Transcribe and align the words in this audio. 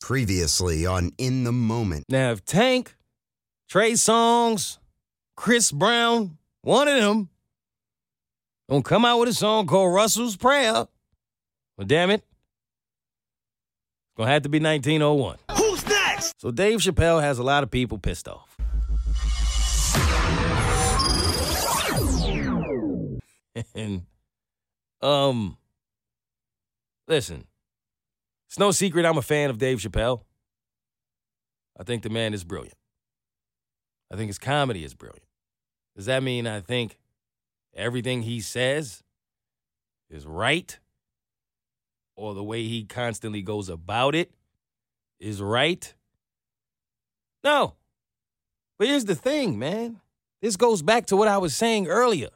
Previously 0.00 0.86
on 0.86 1.12
In 1.18 1.44
the 1.44 1.52
Moment. 1.52 2.04
Now, 2.08 2.30
if 2.30 2.44
Tank, 2.44 2.94
Trey 3.68 3.92
Songz, 3.92 4.78
Chris 5.36 5.70
Brown, 5.72 6.38
one 6.62 6.88
of 6.88 7.00
them, 7.00 7.28
gonna 8.68 8.82
come 8.82 9.04
out 9.04 9.18
with 9.20 9.28
a 9.28 9.34
song 9.34 9.66
called 9.66 9.92
Russell's 9.94 10.36
Prayer, 10.36 10.86
well, 11.76 11.86
damn 11.86 12.10
it, 12.10 12.22
it's 12.22 14.16
gonna 14.16 14.30
have 14.30 14.42
to 14.42 14.48
be 14.48 14.58
1901. 14.60 15.36
Who's 15.56 15.86
next? 15.86 16.40
So 16.40 16.50
Dave 16.50 16.78
Chappelle 16.80 17.20
has 17.20 17.38
a 17.38 17.42
lot 17.42 17.62
of 17.62 17.70
people 17.70 17.98
pissed 17.98 18.28
off. 18.28 18.56
and 23.74 24.02
um 25.00 25.56
listen, 27.06 27.44
it's 28.48 28.58
no 28.58 28.70
secret 28.70 29.04
I'm 29.04 29.18
a 29.18 29.22
fan 29.22 29.50
of 29.50 29.58
Dave 29.58 29.78
Chappelle. 29.78 30.22
I 31.78 31.84
think 31.84 32.02
the 32.02 32.10
man 32.10 32.32
is 32.32 32.44
brilliant. 32.44 32.76
I 34.10 34.16
think 34.16 34.28
his 34.28 34.38
comedy 34.38 34.84
is 34.84 34.94
brilliant. 34.94 35.26
Does 35.94 36.06
that 36.06 36.22
mean 36.22 36.46
I 36.46 36.60
think 36.60 36.98
everything 37.74 38.22
he 38.22 38.40
says 38.40 39.02
is 40.08 40.26
right? 40.26 40.78
Or 42.16 42.34
the 42.34 42.42
way 42.42 42.64
he 42.64 42.84
constantly 42.84 43.42
goes 43.42 43.68
about 43.68 44.14
it 44.14 44.32
is 45.20 45.42
right? 45.42 45.94
No. 47.44 47.74
But 48.78 48.88
here's 48.88 49.04
the 49.04 49.14
thing, 49.14 49.58
man. 49.58 50.00
This 50.40 50.56
goes 50.56 50.82
back 50.82 51.06
to 51.06 51.16
what 51.16 51.28
I 51.28 51.38
was 51.38 51.54
saying 51.54 51.86
earlier. 51.86 52.28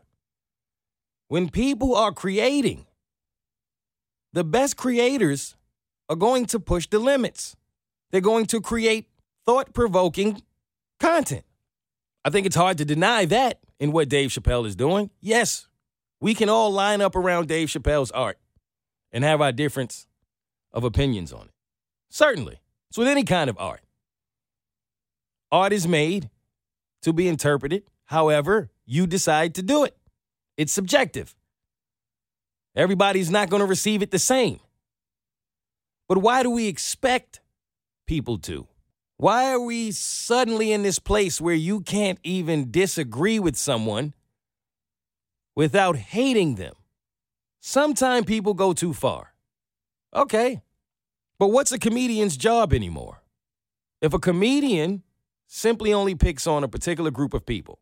When 1.28 1.48
people 1.48 1.96
are 1.96 2.12
creating, 2.12 2.86
the 4.32 4.44
best 4.44 4.76
creators 4.76 5.56
are 6.08 6.16
going 6.16 6.46
to 6.46 6.60
push 6.60 6.86
the 6.86 6.98
limits. 6.98 7.56
They're 8.10 8.20
going 8.20 8.46
to 8.46 8.60
create 8.60 9.08
thought 9.44 9.72
provoking 9.72 10.42
content. 11.00 11.44
I 12.24 12.30
think 12.30 12.46
it's 12.46 12.56
hard 12.56 12.78
to 12.78 12.84
deny 12.84 13.24
that 13.26 13.60
in 13.80 13.92
what 13.92 14.08
Dave 14.08 14.30
Chappelle 14.30 14.66
is 14.66 14.76
doing. 14.76 15.10
Yes, 15.20 15.66
we 16.20 16.34
can 16.34 16.48
all 16.48 16.70
line 16.70 17.00
up 17.00 17.16
around 17.16 17.48
Dave 17.48 17.68
Chappelle's 17.68 18.12
art 18.12 18.38
and 19.10 19.24
have 19.24 19.40
our 19.40 19.52
difference 19.52 20.06
of 20.72 20.84
opinions 20.84 21.32
on 21.32 21.46
it. 21.46 21.54
Certainly. 22.10 22.60
It's 22.90 22.98
with 22.98 23.08
any 23.08 23.24
kind 23.24 23.48
of 23.48 23.56
art. 23.58 23.80
Art 25.50 25.72
is 25.72 25.88
made 25.88 26.30
to 27.02 27.12
be 27.12 27.26
interpreted 27.26 27.84
however 28.04 28.70
you 28.84 29.06
decide 29.06 29.54
to 29.54 29.62
do 29.62 29.84
it. 29.84 29.96
It's 30.56 30.72
subjective. 30.72 31.34
Everybody's 32.76 33.30
not 33.30 33.50
going 33.50 33.60
to 33.60 33.66
receive 33.66 34.02
it 34.02 34.10
the 34.10 34.18
same. 34.18 34.60
But 36.12 36.20
why 36.20 36.42
do 36.42 36.50
we 36.50 36.68
expect 36.68 37.40
people 38.06 38.36
to? 38.40 38.68
Why 39.16 39.50
are 39.50 39.58
we 39.58 39.92
suddenly 39.92 40.70
in 40.70 40.82
this 40.82 40.98
place 40.98 41.40
where 41.40 41.54
you 41.54 41.80
can't 41.80 42.18
even 42.22 42.70
disagree 42.70 43.38
with 43.38 43.56
someone 43.56 44.12
without 45.56 45.96
hating 45.96 46.56
them? 46.56 46.74
Sometimes 47.60 48.26
people 48.26 48.52
go 48.52 48.74
too 48.74 48.92
far. 48.92 49.32
Okay. 50.14 50.60
But 51.38 51.48
what's 51.48 51.72
a 51.72 51.78
comedian's 51.78 52.36
job 52.36 52.74
anymore? 52.74 53.22
If 54.02 54.12
a 54.12 54.18
comedian 54.18 55.04
simply 55.46 55.94
only 55.94 56.14
picks 56.14 56.46
on 56.46 56.62
a 56.62 56.68
particular 56.68 57.10
group 57.10 57.32
of 57.32 57.46
people, 57.46 57.78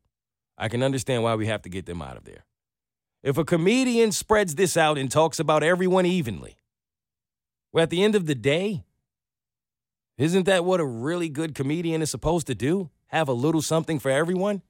I 0.57 0.69
can 0.69 0.85
understand 0.85 1.25
why 1.25 1.35
we 1.35 1.49
have 1.49 1.63
to 1.63 1.69
get 1.69 1.87
them 1.87 2.01
out 2.01 2.17
of 2.17 2.23
there. 2.23 2.45
If 3.25 3.39
a 3.39 3.45
comedian 3.45 4.13
spreads 4.13 4.55
this 4.55 4.77
out 4.77 4.99
and 4.99 5.11
talks 5.11 5.41
about 5.41 5.65
everyone 5.65 6.07
evenly, 6.07 6.60
well, 7.73 7.83
at 7.83 7.91
the 7.91 8.03
end 8.03 8.15
of 8.15 8.27
the 8.27 8.35
day, 8.35 8.85
isn't 10.19 10.45
that 10.45 10.65
what 10.65 10.81
a 10.81 10.85
really 10.85 11.29
good 11.29 11.55
comedian 11.55 12.03
is 12.03 12.11
supposed 12.11 12.47
to 12.49 12.55
do? 12.55 12.91
Have 13.07 13.29
a 13.29 13.33
little 13.33 13.63
something 13.63 13.99
for 13.99 14.11
everyone? 14.11 14.63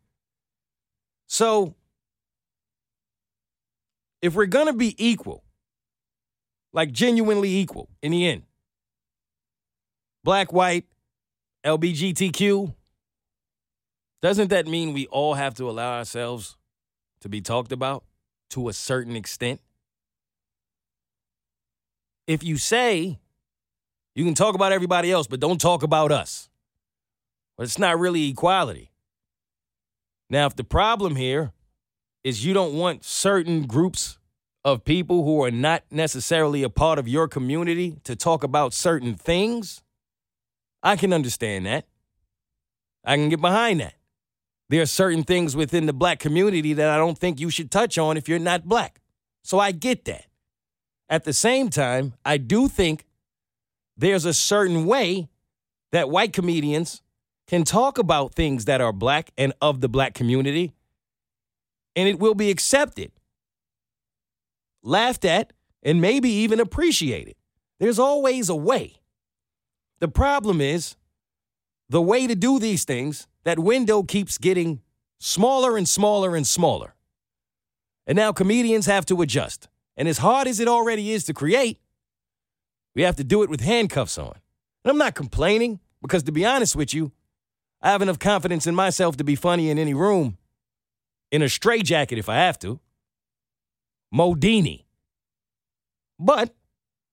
So, 1.26 1.74
if 4.22 4.34
we're 4.34 4.46
going 4.46 4.66
to 4.66 4.72
be 4.72 4.94
equal, 4.98 5.42
like 6.72 6.92
genuinely 6.92 7.56
equal 7.56 7.88
in 8.02 8.12
the 8.12 8.28
end, 8.28 8.42
black, 10.22 10.52
white, 10.52 10.84
LBGTQ, 11.64 12.74
doesn't 14.22 14.48
that 14.48 14.66
mean 14.66 14.92
we 14.92 15.06
all 15.06 15.34
have 15.34 15.54
to 15.54 15.68
allow 15.68 15.96
ourselves 15.96 16.56
to 17.22 17.28
be 17.28 17.40
talked 17.40 17.72
about 17.72 18.04
to 18.50 18.68
a 18.68 18.72
certain 18.72 19.16
extent? 19.16 19.60
If 22.26 22.44
you 22.44 22.56
say 22.56 23.18
you 24.14 24.24
can 24.24 24.34
talk 24.34 24.54
about 24.54 24.72
everybody 24.72 25.10
else, 25.10 25.26
but 25.26 25.40
don't 25.40 25.60
talk 25.60 25.82
about 25.82 26.12
us, 26.12 26.48
But 27.56 27.64
it's 27.64 27.78
not 27.78 27.98
really 27.98 28.28
equality. 28.28 28.90
Now, 30.28 30.46
if 30.46 30.56
the 30.56 30.64
problem 30.64 31.16
here 31.16 31.52
is 32.24 32.44
you 32.44 32.54
don't 32.54 32.74
want 32.74 33.04
certain 33.04 33.66
groups 33.66 34.18
of 34.64 34.84
people 34.84 35.24
who 35.24 35.42
are 35.42 35.50
not 35.50 35.82
necessarily 35.90 36.62
a 36.62 36.70
part 36.70 36.98
of 36.98 37.08
your 37.08 37.28
community 37.28 37.98
to 38.04 38.14
talk 38.16 38.44
about 38.44 38.72
certain 38.72 39.14
things, 39.14 39.82
I 40.82 40.96
can 40.96 41.12
understand 41.12 41.66
that. 41.66 41.86
I 43.04 43.16
can 43.16 43.28
get 43.28 43.40
behind 43.40 43.80
that. 43.80 43.94
There 44.68 44.82
are 44.82 44.86
certain 44.86 45.24
things 45.24 45.56
within 45.56 45.86
the 45.86 45.92
black 45.92 46.18
community 46.18 46.72
that 46.74 46.88
I 46.88 46.96
don't 46.96 47.18
think 47.18 47.40
you 47.40 47.50
should 47.50 47.70
touch 47.70 47.98
on 47.98 48.16
if 48.16 48.28
you're 48.28 48.38
not 48.38 48.68
black. 48.68 49.00
So 49.42 49.58
I 49.58 49.72
get 49.72 50.04
that. 50.04 50.26
At 51.10 51.24
the 51.24 51.32
same 51.32 51.68
time, 51.68 52.14
I 52.24 52.36
do 52.36 52.68
think 52.68 53.04
there's 53.96 54.24
a 54.24 54.32
certain 54.32 54.86
way 54.86 55.28
that 55.90 56.08
white 56.08 56.32
comedians 56.32 57.02
can 57.48 57.64
talk 57.64 57.98
about 57.98 58.32
things 58.32 58.66
that 58.66 58.80
are 58.80 58.92
black 58.92 59.32
and 59.36 59.52
of 59.60 59.80
the 59.80 59.88
black 59.88 60.14
community, 60.14 60.72
and 61.96 62.08
it 62.08 62.20
will 62.20 62.34
be 62.34 62.48
accepted, 62.48 63.10
laughed 64.84 65.24
at, 65.24 65.52
and 65.82 66.00
maybe 66.00 66.30
even 66.30 66.60
appreciated. 66.60 67.34
There's 67.80 67.98
always 67.98 68.48
a 68.48 68.54
way. 68.54 68.94
The 69.98 70.08
problem 70.08 70.60
is 70.60 70.94
the 71.88 72.00
way 72.00 72.28
to 72.28 72.36
do 72.36 72.60
these 72.60 72.84
things, 72.84 73.26
that 73.42 73.58
window 73.58 74.04
keeps 74.04 74.38
getting 74.38 74.80
smaller 75.18 75.76
and 75.76 75.88
smaller 75.88 76.36
and 76.36 76.46
smaller. 76.46 76.94
And 78.06 78.14
now 78.16 78.32
comedians 78.32 78.86
have 78.86 79.04
to 79.06 79.22
adjust. 79.22 79.68
And 79.96 80.08
as 80.08 80.18
hard 80.18 80.48
as 80.48 80.60
it 80.60 80.68
already 80.68 81.12
is 81.12 81.24
to 81.24 81.34
create, 81.34 81.80
we 82.94 83.02
have 83.02 83.16
to 83.16 83.24
do 83.24 83.42
it 83.42 83.50
with 83.50 83.60
handcuffs 83.60 84.18
on. 84.18 84.34
And 84.84 84.90
I'm 84.90 84.98
not 84.98 85.14
complaining 85.14 85.80
because, 86.02 86.22
to 86.24 86.32
be 86.32 86.44
honest 86.44 86.74
with 86.74 86.94
you, 86.94 87.12
I 87.82 87.90
have 87.90 88.02
enough 88.02 88.18
confidence 88.18 88.66
in 88.66 88.74
myself 88.74 89.16
to 89.18 89.24
be 89.24 89.34
funny 89.34 89.70
in 89.70 89.78
any 89.78 89.94
room, 89.94 90.38
in 91.30 91.42
a 91.42 91.48
straitjacket 91.48 92.18
if 92.18 92.28
I 92.28 92.36
have 92.36 92.58
to. 92.60 92.80
Modini. 94.14 94.84
But 96.18 96.54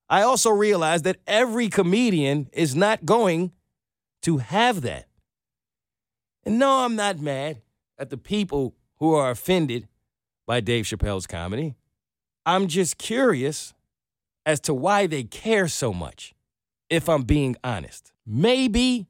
I 0.10 0.22
also 0.22 0.50
realize 0.50 1.04
that 1.04 1.18
every 1.28 1.70
comedian 1.70 2.50
is 2.54 2.76
not 2.76 3.06
going 3.06 3.52
to 4.24 4.38
have 4.38 4.82
that. 4.82 5.08
And 6.46 6.60
no, 6.60 6.80
I'm 6.80 6.96
not 6.96 7.20
mad 7.20 7.62
at 7.98 8.10
the 8.10 8.18
people 8.18 8.76
who 9.00 9.14
are 9.14 9.30
offended 9.30 9.88
by 10.46 10.60
Dave 10.60 10.86
Chappelle's 10.86 11.28
comedy. 11.28 11.76
I'm 12.48 12.68
just 12.68 12.98
curious 12.98 13.74
as 14.46 14.62
to 14.62 14.74
why 14.74 15.06
they 15.06 15.26
care 15.26 15.68
so 15.68 15.94
much, 15.94 16.34
if 16.90 17.10
I'm 17.10 17.24
being 17.24 17.58
honest. 17.62 18.14
Maybe 18.26 19.08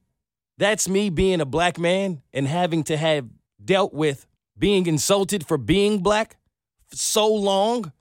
that's 0.58 0.88
me 0.88 1.08
being 1.08 1.40
a 1.40 1.46
black 1.46 1.78
man 1.78 2.20
and 2.32 2.48
having 2.48 2.82
to 2.84 2.96
have 2.96 3.28
dealt 3.64 3.94
with 3.94 4.26
being 4.58 4.88
insulted 4.88 5.46
for 5.46 5.56
being 5.56 6.00
black 6.00 6.36
so 6.90 7.32
long 7.32 7.92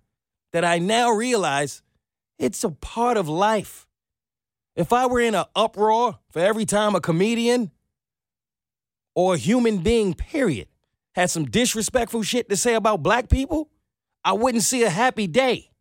that 0.53 0.65
I 0.65 0.79
now 0.79 1.11
realize 1.11 1.83
it's 2.39 2.63
a 2.63 2.71
part 2.71 3.15
of 3.15 3.29
life. 3.29 3.85
If 4.75 4.91
I 4.91 5.05
were 5.05 5.21
in 5.21 5.35
an 5.35 5.45
uproar 5.55 6.17
for 6.31 6.39
every 6.39 6.65
time 6.65 6.95
a 6.95 6.99
comedian 6.99 7.69
or 9.13 9.35
a 9.35 9.37
human 9.37 9.79
being, 9.79 10.15
period, 10.15 10.67
had 11.13 11.29
some 11.29 11.45
disrespectful 11.45 12.23
shit 12.23 12.49
to 12.49 12.57
say 12.57 12.73
about 12.73 13.03
black 13.03 13.29
people, 13.29 13.69
I 14.27 14.33
wouldn't 14.33 14.65
see 14.65 14.83
a 14.83 14.89
happy 14.89 15.25
day. 15.25 15.71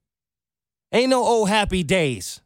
Ain't 0.92 1.10
no 1.10 1.24
old 1.24 1.48
happy 1.48 1.82
days 1.82 2.40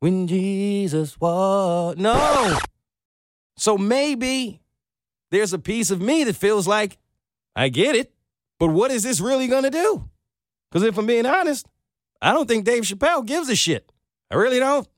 when 0.00 0.26
Jesus 0.26 1.20
was. 1.20 1.94
No. 1.96 2.58
So 3.56 3.78
maybe 3.78 4.60
there's 5.30 5.52
a 5.52 5.60
piece 5.60 5.92
of 5.92 6.00
me 6.00 6.24
that 6.24 6.34
feels 6.34 6.66
like, 6.66 6.98
I 7.54 7.68
get 7.68 7.94
it, 7.94 8.12
but 8.58 8.70
what 8.70 8.90
is 8.90 9.04
this 9.04 9.20
really 9.20 9.46
to 9.46 9.70
do? 9.70 10.08
Because 10.68 10.82
if 10.82 10.98
I'm 10.98 11.06
being 11.06 11.26
honest, 11.26 11.64
I 12.20 12.32
don't 12.32 12.48
think 12.48 12.64
Dave 12.64 12.82
Chappelle 12.82 13.24
gives 13.24 13.48
a 13.48 13.54
shit. 13.54 13.92
I 14.32 14.34
really 14.34 14.58
don't. 14.58 14.88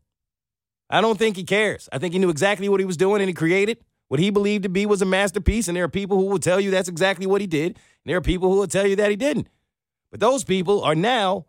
I 0.89 1.03
don't 1.03 1.19
think 1.19 1.37
he 1.37 1.45
cares. 1.45 1.91
I 1.93 1.99
think 1.99 2.15
he 2.15 2.19
knew 2.19 2.31
exactly 2.31 2.71
what 2.71 2.81
he 2.81 2.87
was 2.87 2.97
doing 2.97 3.21
and 3.21 3.29
he 3.29 3.35
created 3.35 3.85
what 4.09 4.19
he 4.19 4.31
believed 4.31 4.63
to 4.63 4.71
be 4.71 4.87
was 4.87 5.03
a 5.03 5.05
masterpiece. 5.05 5.69
And 5.69 5.77
there 5.77 5.85
are 5.85 5.89
people 5.89 6.17
who 6.17 6.25
will 6.25 6.39
tell 6.39 6.59
you 6.59 6.71
that's 6.71 6.89
exactly 6.89 7.27
what 7.27 7.43
he 7.43 7.47
did. 7.47 7.73
And 7.73 8.07
there 8.07 8.17
are 8.17 8.23
people 8.23 8.51
who 8.51 8.57
will 8.57 8.67
tell 8.67 8.87
you 8.87 8.97
that 8.97 9.11
he 9.11 9.17
didn't. 9.17 9.47
But 10.11 10.21
those 10.21 10.45
people 10.45 10.83
are 10.83 10.95
now 10.95 11.47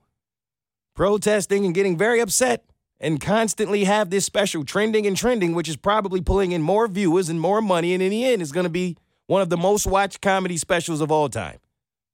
protesting 0.96 1.66
and 1.66 1.74
getting 1.74 1.98
very 1.98 2.20
upset 2.20 2.66
and 3.00 3.22
constantly 3.22 3.86
have 3.86 4.10
this 4.10 4.26
special 4.26 4.66
trending 4.66 5.08
and 5.08 5.16
trending, 5.16 5.54
which 5.54 5.70
is 5.70 5.78
probably 5.78 6.22
pulling 6.22 6.52
in 6.52 6.62
more 6.62 6.88
viewers 6.88 7.30
and 7.30 7.40
more 7.40 7.62
money. 7.62 7.94
And 7.94 8.04
in 8.04 8.10
the 8.10 8.26
end, 8.26 8.42
is 8.42 8.52
going 8.52 8.66
to 8.66 8.70
be 8.70 8.98
one 9.28 9.42
of 9.42 9.50
the 9.50 9.58
most 9.58 9.88
watched 9.88 10.22
comedy 10.22 10.58
specials 10.58 11.02
of 11.02 11.12
all 11.12 11.30
time. 11.30 11.60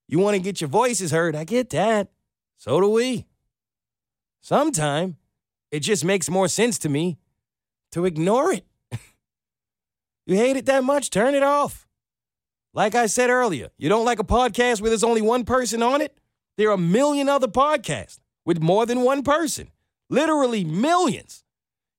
You 0.06 0.20
want 0.20 0.36
to 0.36 0.42
get 0.42 0.60
your 0.60 0.68
voices 0.68 1.10
heard. 1.10 1.34
I 1.34 1.44
get 1.44 1.70
that. 1.70 2.08
So 2.56 2.80
do 2.80 2.88
we. 2.90 3.26
Sometime 4.40 5.16
it 5.70 5.80
just 5.80 6.04
makes 6.04 6.30
more 6.30 6.46
sense 6.46 6.78
to 6.78 6.88
me 6.88 7.18
to 7.90 8.04
ignore 8.04 8.52
it. 8.52 8.64
you 10.26 10.36
hate 10.36 10.56
it 10.56 10.66
that 10.66 10.84
much? 10.84 11.10
Turn 11.10 11.34
it 11.34 11.42
off. 11.42 11.86
Like 12.72 12.94
I 12.94 13.06
said 13.06 13.30
earlier, 13.30 13.70
you 13.78 13.88
don't 13.88 14.04
like 14.04 14.20
a 14.20 14.24
podcast 14.24 14.80
where 14.80 14.90
there's 14.90 15.02
only 15.02 15.22
one 15.22 15.44
person 15.44 15.82
on 15.82 16.00
it? 16.00 16.16
There 16.56 16.70
are 16.70 16.74
a 16.74 16.78
million 16.78 17.28
other 17.28 17.48
podcasts 17.48 18.18
with 18.44 18.60
more 18.60 18.86
than 18.86 19.02
one 19.02 19.22
person. 19.22 19.68
Literally 20.08 20.64
millions. 20.64 21.44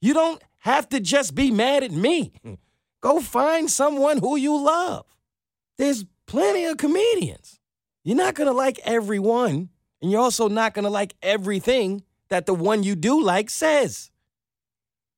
You 0.02 0.14
don't 0.14 0.42
have 0.60 0.90
to 0.90 1.00
just 1.00 1.36
be 1.36 1.52
mad 1.52 1.84
at 1.84 1.92
me. 1.92 2.34
Hmm. 2.44 2.54
Go 3.02 3.20
find 3.20 3.70
someone 3.70 4.18
who 4.18 4.36
you 4.36 4.58
love. 4.58 5.06
There's 5.78 6.06
plenty 6.26 6.66
of 6.66 6.78
comedians. 6.78 7.60
You're 8.04 8.18
not 8.18 8.36
going 8.36 8.48
to 8.48 8.54
like 8.54 8.80
everyone, 8.84 9.70
and 10.02 10.12
you're 10.12 10.22
also 10.22 10.48
not 10.48 10.74
going 10.74 10.84
to 10.84 10.90
like 10.90 11.16
everything 11.22 12.04
that 12.30 12.46
the 12.46 12.54
one 12.54 12.84
you 12.84 12.96
do 12.96 13.22
like 13.22 13.50
says. 13.50 14.12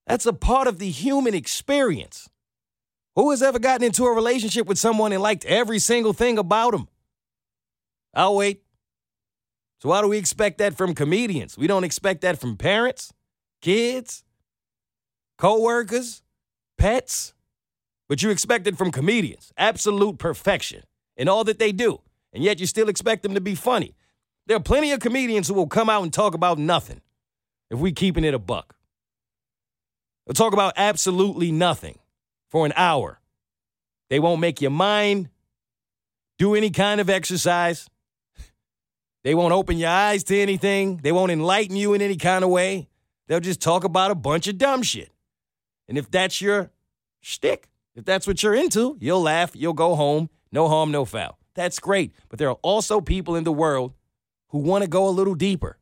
That's 0.08 0.26
a 0.26 0.34
part 0.34 0.68
of 0.68 0.80
the 0.80 0.90
human 0.90 1.34
experience. 1.34 2.30
Who 3.16 3.32
has 3.32 3.44
ever 3.44 3.60
gotten 3.60 3.86
into 3.86 4.06
a 4.06 4.14
relationship 4.14 4.66
with 4.66 4.80
someone 4.80 5.12
and 5.12 5.22
liked 5.22 5.46
every 5.46 5.80
single 5.80 6.14
thing 6.14 6.38
about 6.38 6.72
them? 6.72 6.88
I'll 8.14 8.30
oh, 8.30 8.38
wait. 8.38 8.64
So, 9.82 9.90
why 9.90 10.02
do 10.02 10.08
we 10.08 10.18
expect 10.18 10.58
that 10.58 10.76
from 10.76 10.94
comedians? 10.94 11.58
We 11.58 11.68
don't 11.68 11.84
expect 11.84 12.22
that 12.22 12.38
from 12.38 12.58
parents, 12.58 13.14
kids, 13.62 14.24
co 15.38 15.62
workers, 15.62 16.22
pets, 16.78 17.34
but 18.10 18.22
you 18.22 18.30
expect 18.30 18.68
it 18.68 18.78
from 18.78 18.92
comedians. 18.92 19.54
Absolute 19.58 20.18
perfection 20.18 20.84
in 21.16 21.30
all 21.30 21.44
that 21.46 21.60
they 21.60 21.72
do. 21.72 22.02
And 22.34 22.44
yet 22.44 22.60
you 22.60 22.66
still 22.66 22.90
expect 22.90 23.24
them 23.24 23.34
to 23.36 23.42
be 23.42 23.56
funny. 23.56 23.96
There 24.48 24.58
are 24.58 24.62
plenty 24.62 24.92
of 24.92 25.00
comedians 25.00 25.48
who 25.48 25.54
will 25.54 25.68
come 25.68 25.90
out 25.90 26.04
and 26.04 26.12
talk 26.12 26.34
about 26.34 26.58
nothing 26.58 27.02
if 27.70 27.80
we 27.80 27.92
keeping 27.92 28.24
it 28.24 28.34
a 28.34 28.40
buck. 28.40 28.76
They'll 30.26 30.34
talk 30.34 30.54
about 30.54 30.74
absolutely 30.76 31.52
nothing 31.52 32.00
for 32.50 32.66
an 32.66 32.74
hour. 32.76 33.20
They 34.10 34.20
won't 34.20 34.42
make 34.42 34.62
your 34.62 34.72
mind 34.72 35.30
do 36.38 36.56
any 36.56 36.72
kind 36.72 37.00
of 37.00 37.10
exercise. 37.10 37.88
They 39.24 39.36
won't 39.36 39.54
open 39.54 39.78
your 39.78 39.90
eyes 39.90 40.24
to 40.26 40.40
anything. 40.40 40.98
They 40.98 41.12
won't 41.12 41.32
enlighten 41.32 41.76
you 41.76 41.94
in 41.94 42.02
any 42.02 42.16
kind 42.16 42.44
of 42.44 42.50
way. 42.50 42.90
They'll 43.28 43.40
just 43.40 43.62
talk 43.62 43.84
about 43.84 44.12
a 44.12 44.16
bunch 44.16 44.48
of 44.48 44.58
dumb 44.58 44.82
shit. 44.82 45.12
And 45.88 45.98
if 45.98 46.10
that's 46.10 46.42
your 46.42 46.72
shtick, 47.22 47.68
if 47.96 48.06
that's 48.06 48.26
what 48.26 48.42
you're 48.42 48.56
into, 48.56 48.98
you'll 49.00 49.22
laugh, 49.22 49.52
you'll 49.56 49.74
go 49.74 49.96
home, 49.96 50.30
no 50.52 50.68
harm, 50.68 50.92
no 50.92 51.06
foul. 51.06 51.38
That's 51.54 51.80
great. 51.80 52.14
But 52.30 52.40
there 52.40 52.50
are 52.50 52.60
also 52.62 53.02
people 53.02 53.36
in 53.36 53.44
the 53.44 53.52
world 53.52 53.94
who 54.50 54.60
want 54.60 54.84
to 54.84 54.90
go 54.90 55.08
a 55.08 55.12
little 55.12 55.36
deeper, 55.36 55.78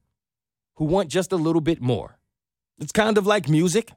who 0.76 0.86
want 0.86 1.10
just 1.10 1.32
a 1.32 1.38
little 1.38 1.62
bit 1.62 1.82
more. 1.82 2.18
It's 2.80 2.92
kind 2.92 3.18
of 3.18 3.28
like 3.28 3.48
music. 3.48 3.92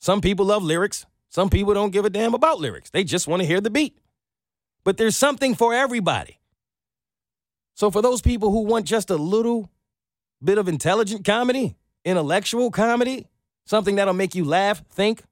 Some 0.00 0.20
people 0.20 0.46
love 0.46 0.62
lyrics, 0.62 1.06
some 1.28 1.48
people 1.48 1.74
don't 1.74 1.90
give 1.90 2.04
a 2.04 2.10
damn 2.10 2.34
about 2.34 2.58
lyrics. 2.58 2.90
They 2.90 3.04
just 3.04 3.28
want 3.28 3.40
to 3.40 3.46
hear 3.46 3.60
the 3.60 3.70
beat. 3.70 3.96
But 4.82 4.96
there's 4.96 5.16
something 5.16 5.54
for 5.54 5.72
everybody. 5.72 6.39
So, 7.80 7.90
for 7.90 8.02
those 8.02 8.20
people 8.20 8.50
who 8.50 8.64
want 8.64 8.84
just 8.84 9.08
a 9.08 9.16
little 9.16 9.70
bit 10.44 10.58
of 10.58 10.68
intelligent 10.68 11.24
comedy, 11.24 11.78
intellectual 12.04 12.70
comedy, 12.70 13.26
something 13.64 13.96
that'll 13.96 14.12
make 14.12 14.34
you 14.34 14.44
laugh, 14.44 14.84
think, 14.90 15.22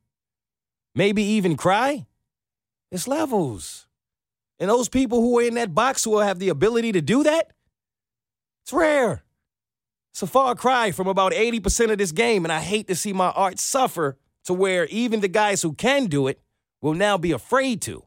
maybe 0.95 1.23
even 1.23 1.59
cry, 1.59 2.07
it's 2.91 3.07
levels. 3.07 3.87
And 4.59 4.71
those 4.71 4.89
people 4.89 5.21
who 5.21 5.39
are 5.39 5.43
in 5.43 5.57
that 5.57 5.75
box 5.75 6.05
who 6.05 6.13
will 6.13 6.21
have 6.21 6.39
the 6.39 6.49
ability 6.49 6.93
to 6.93 7.03
do 7.03 7.23
that, 7.23 7.53
it's 8.65 8.73
rare. 8.73 9.25
It's 10.13 10.23
a 10.23 10.27
far 10.27 10.55
cry 10.55 10.91
from 10.91 11.07
about 11.07 11.33
80% 11.33 11.91
of 11.93 11.99
this 11.99 12.13
game, 12.13 12.47
and 12.47 12.53
I 12.53 12.61
hate 12.61 12.89
to 12.89 12.95
see 12.95 13.13
my 13.13 13.29
art 13.29 13.59
suffer 13.59 14.17
to 14.45 14.55
where 14.55 14.87
even 14.87 15.21
the 15.21 15.29
guys 15.29 15.61
who 15.61 15.75
can 15.75 16.07
do 16.07 16.29
it 16.29 16.41
will 16.81 16.95
now 16.95 17.19
be 17.19 17.33
afraid 17.33 17.83
to. 17.83 18.05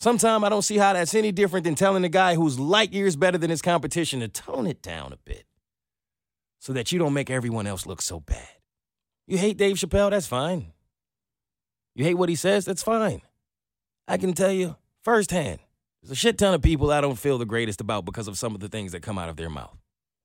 Sometimes 0.00 0.44
I 0.44 0.48
don't 0.48 0.62
see 0.62 0.78
how 0.78 0.92
that's 0.92 1.14
any 1.14 1.32
different 1.32 1.64
than 1.64 1.74
telling 1.74 2.04
a 2.04 2.08
guy 2.08 2.36
who's 2.36 2.58
light 2.58 2.92
years 2.92 3.16
better 3.16 3.36
than 3.36 3.50
his 3.50 3.62
competition 3.62 4.20
to 4.20 4.28
tone 4.28 4.66
it 4.66 4.80
down 4.80 5.12
a 5.12 5.16
bit 5.24 5.44
so 6.60 6.72
that 6.72 6.92
you 6.92 6.98
don't 6.98 7.12
make 7.14 7.30
everyone 7.30 7.66
else 7.66 7.84
look 7.84 8.00
so 8.00 8.20
bad. 8.20 8.48
You 9.26 9.38
hate 9.38 9.56
Dave 9.56 9.76
Chappelle? 9.76 10.10
That's 10.10 10.26
fine. 10.26 10.72
You 11.94 12.04
hate 12.04 12.14
what 12.14 12.28
he 12.28 12.36
says? 12.36 12.64
That's 12.64 12.82
fine. 12.82 13.22
I 14.06 14.18
can 14.18 14.32
tell 14.32 14.52
you 14.52 14.76
firsthand 15.02 15.58
there's 16.00 16.12
a 16.12 16.14
shit 16.14 16.38
ton 16.38 16.54
of 16.54 16.62
people 16.62 16.90
I 16.92 17.00
don't 17.00 17.18
feel 17.18 17.38
the 17.38 17.44
greatest 17.44 17.80
about 17.80 18.04
because 18.04 18.28
of 18.28 18.38
some 18.38 18.54
of 18.54 18.60
the 18.60 18.68
things 18.68 18.92
that 18.92 19.02
come 19.02 19.18
out 19.18 19.28
of 19.28 19.36
their 19.36 19.50
mouth. 19.50 19.76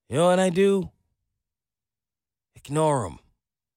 You 0.07 0.17
know 0.17 0.27
what 0.27 0.39
I 0.39 0.49
do? 0.49 0.91
Ignore 2.55 3.03
them. 3.03 3.19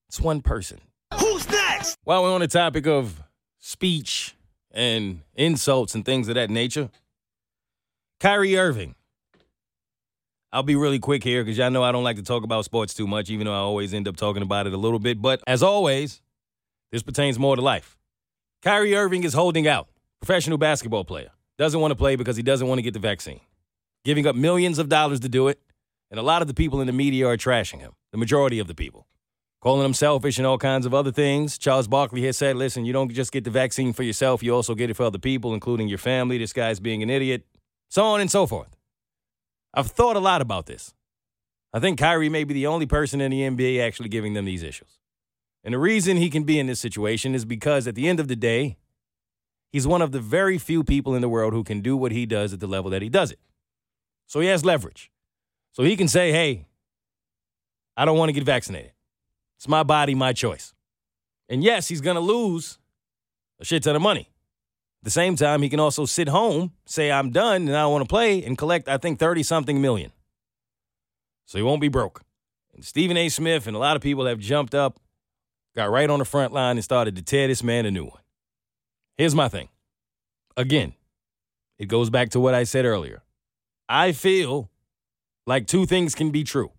It's 0.07 0.21
one 0.21 0.41
person. 0.41 0.79
Who's 1.19 1.49
next? 1.49 1.97
While 2.03 2.23
we're 2.23 2.33
on 2.33 2.41
the 2.41 2.47
topic 2.47 2.85
of 2.85 3.21
speech 3.59 4.36
and 4.77 5.21
insults 5.35 5.95
and 5.95 6.05
things 6.05 6.29
of 6.29 6.35
that 6.35 6.49
nature, 6.49 6.89
Kyrie 8.19 8.55
Irving. 8.57 8.95
I'll 10.53 10.63
be 10.63 10.75
really 10.75 10.99
quick 10.99 11.23
here 11.23 11.43
because 11.43 11.57
y'all 11.57 11.71
know 11.71 11.83
I 11.83 11.91
don't 11.91 12.03
like 12.03 12.15
to 12.15 12.23
talk 12.23 12.43
about 12.43 12.63
sports 12.63 12.93
too 12.93 13.07
much, 13.07 13.29
even 13.29 13.47
though 13.47 13.53
I 13.53 13.57
always 13.57 13.93
end 13.93 14.07
up 14.07 14.15
talking 14.15 14.43
about 14.43 14.67
it 14.67 14.73
a 14.73 14.77
little 14.77 14.99
bit. 14.99 15.21
But 15.21 15.41
as 15.45 15.61
always, 15.61 16.21
this 16.91 17.03
pertains 17.03 17.37
more 17.37 17.55
to 17.55 17.61
life. 17.61 17.97
Kyrie 18.61 18.95
Irving 18.95 19.23
is 19.23 19.33
holding 19.33 19.67
out, 19.67 19.89
professional 20.21 20.57
basketball 20.57 21.03
player 21.03 21.31
doesn't 21.57 21.79
want 21.79 21.91
to 21.91 21.95
play 21.95 22.15
because 22.15 22.37
he 22.37 22.43
doesn't 22.43 22.67
want 22.67 22.77
to 22.77 22.83
get 22.83 22.93
the 22.93 22.99
vaccine, 22.99 23.41
giving 24.05 24.27
up 24.27 24.35
millions 24.35 24.77
of 24.77 24.89
dollars 24.89 25.19
to 25.21 25.29
do 25.29 25.47
it. 25.47 25.59
And 26.11 26.19
a 26.19 26.23
lot 26.23 26.41
of 26.41 26.47
the 26.47 26.53
people 26.53 26.79
in 26.81 26.87
the 26.87 26.93
media 26.93 27.27
are 27.27 27.35
trashing 27.35 27.79
him, 27.79 27.93
the 28.11 28.17
majority 28.17 28.59
of 28.59 28.67
the 28.67 28.75
people, 28.75 29.07
calling 29.67 29.83
them 29.83 29.93
selfish 29.93 30.37
and 30.37 30.47
all 30.47 30.57
kinds 30.57 30.85
of 30.85 30.93
other 30.93 31.11
things. 31.11 31.57
Charles 31.57 31.89
Barkley 31.89 32.23
has 32.25 32.37
said, 32.37 32.55
listen, 32.55 32.85
you 32.85 32.93
don't 32.93 33.11
just 33.11 33.33
get 33.33 33.43
the 33.43 33.49
vaccine 33.49 33.91
for 33.91 34.03
yourself, 34.03 34.41
you 34.41 34.55
also 34.55 34.73
get 34.73 34.89
it 34.89 34.93
for 34.93 35.03
other 35.03 35.19
people, 35.19 35.53
including 35.53 35.89
your 35.89 35.97
family. 35.97 36.37
This 36.37 36.53
guy's 36.53 36.79
being 36.79 37.03
an 37.03 37.09
idiot, 37.09 37.45
so 37.89 38.05
on 38.05 38.21
and 38.21 38.31
so 38.31 38.47
forth. 38.47 38.77
I've 39.73 39.87
thought 39.87 40.15
a 40.15 40.21
lot 40.21 40.41
about 40.41 40.67
this. 40.67 40.93
I 41.73 41.79
think 41.79 41.99
Kyrie 41.99 42.29
may 42.29 42.45
be 42.45 42.53
the 42.53 42.65
only 42.65 42.85
person 42.85 43.19
in 43.19 43.29
the 43.29 43.41
NBA 43.41 43.85
actually 43.85 44.07
giving 44.07 44.35
them 44.35 44.45
these 44.45 44.63
issues. 44.63 44.99
And 45.65 45.73
the 45.73 45.79
reason 45.79 46.15
he 46.15 46.29
can 46.29 46.43
be 46.43 46.59
in 46.59 46.67
this 46.67 46.79
situation 46.79 47.35
is 47.35 47.43
because 47.43 47.87
at 47.87 47.95
the 47.95 48.07
end 48.07 48.21
of 48.21 48.29
the 48.29 48.37
day, 48.37 48.77
He's 49.71 49.85
one 49.85 50.01
of 50.01 50.11
the 50.11 50.19
very 50.19 50.57
few 50.57 50.83
people 50.83 51.13
in 51.13 51.21
the 51.21 51.29
world 51.29 51.53
who 51.53 51.63
can 51.63 51.81
do 51.81 51.97
what 51.97 52.11
he 52.11 52.25
does 52.25 52.53
at 52.53 52.59
the 52.59 52.67
level 52.67 52.89
that 52.91 53.01
he 53.01 53.09
does 53.09 53.31
it. 53.31 53.39
So 54.25 54.39
he 54.39 54.47
has 54.47 54.63
leverage. 54.63 55.11
So 55.73 55.83
he 55.83 55.95
can 55.95 56.07
say, 56.07 56.31
hey, 56.31 56.67
I 57.95 58.05
don't 58.05 58.17
want 58.17 58.29
to 58.29 58.33
get 58.33 58.43
vaccinated. 58.43 58.93
It's 59.57 59.67
my 59.67 59.83
body, 59.83 60.15
my 60.15 60.33
choice. 60.33 60.73
And 61.49 61.63
yes, 61.63 61.87
he's 61.87 62.01
going 62.01 62.15
to 62.15 62.21
lose 62.21 62.77
a 63.59 63.65
shit 63.65 63.83
ton 63.83 63.95
of 63.95 64.01
money. 64.01 64.29
At 65.01 65.05
the 65.05 65.11
same 65.11 65.35
time, 65.35 65.61
he 65.61 65.69
can 65.69 65.79
also 65.79 66.05
sit 66.05 66.27
home, 66.27 66.73
say, 66.85 67.11
I'm 67.11 67.31
done 67.31 67.67
and 67.67 67.75
I 67.75 67.85
want 67.87 68.03
to 68.03 68.07
play, 68.07 68.43
and 68.43 68.57
collect, 68.57 68.87
I 68.87 68.97
think, 68.97 69.19
30 69.19 69.43
something 69.43 69.81
million. 69.81 70.11
So 71.45 71.57
he 71.57 71.63
won't 71.63 71.81
be 71.81 71.87
broke. 71.87 72.23
And 72.73 72.83
Stephen 72.83 73.17
A. 73.17 73.29
Smith 73.29 73.67
and 73.67 73.75
a 73.75 73.79
lot 73.79 73.95
of 73.95 74.01
people 74.01 74.25
have 74.25 74.39
jumped 74.39 74.75
up, 74.75 74.99
got 75.75 75.89
right 75.89 76.09
on 76.09 76.19
the 76.19 76.25
front 76.25 76.53
line, 76.53 76.77
and 76.77 76.83
started 76.83 77.15
to 77.15 77.21
tear 77.21 77.47
this 77.47 77.63
man 77.63 77.85
a 77.85 77.91
new 77.91 78.05
one. 78.05 78.21
Here's 79.17 79.33
my 79.33 79.47
thing. 79.47 79.69
Again, 80.55 80.93
it 81.79 81.85
goes 81.85 82.09
back 82.09 82.29
to 82.31 82.39
what 82.39 82.53
I 82.53 82.63
said 82.63 82.85
earlier. 82.85 83.23
I 83.87 84.11
feel 84.11 84.69
like 85.45 85.67
two 85.67 85.85
things 85.85 86.13
can 86.15 86.31
be 86.31 86.43
true. 86.43 86.71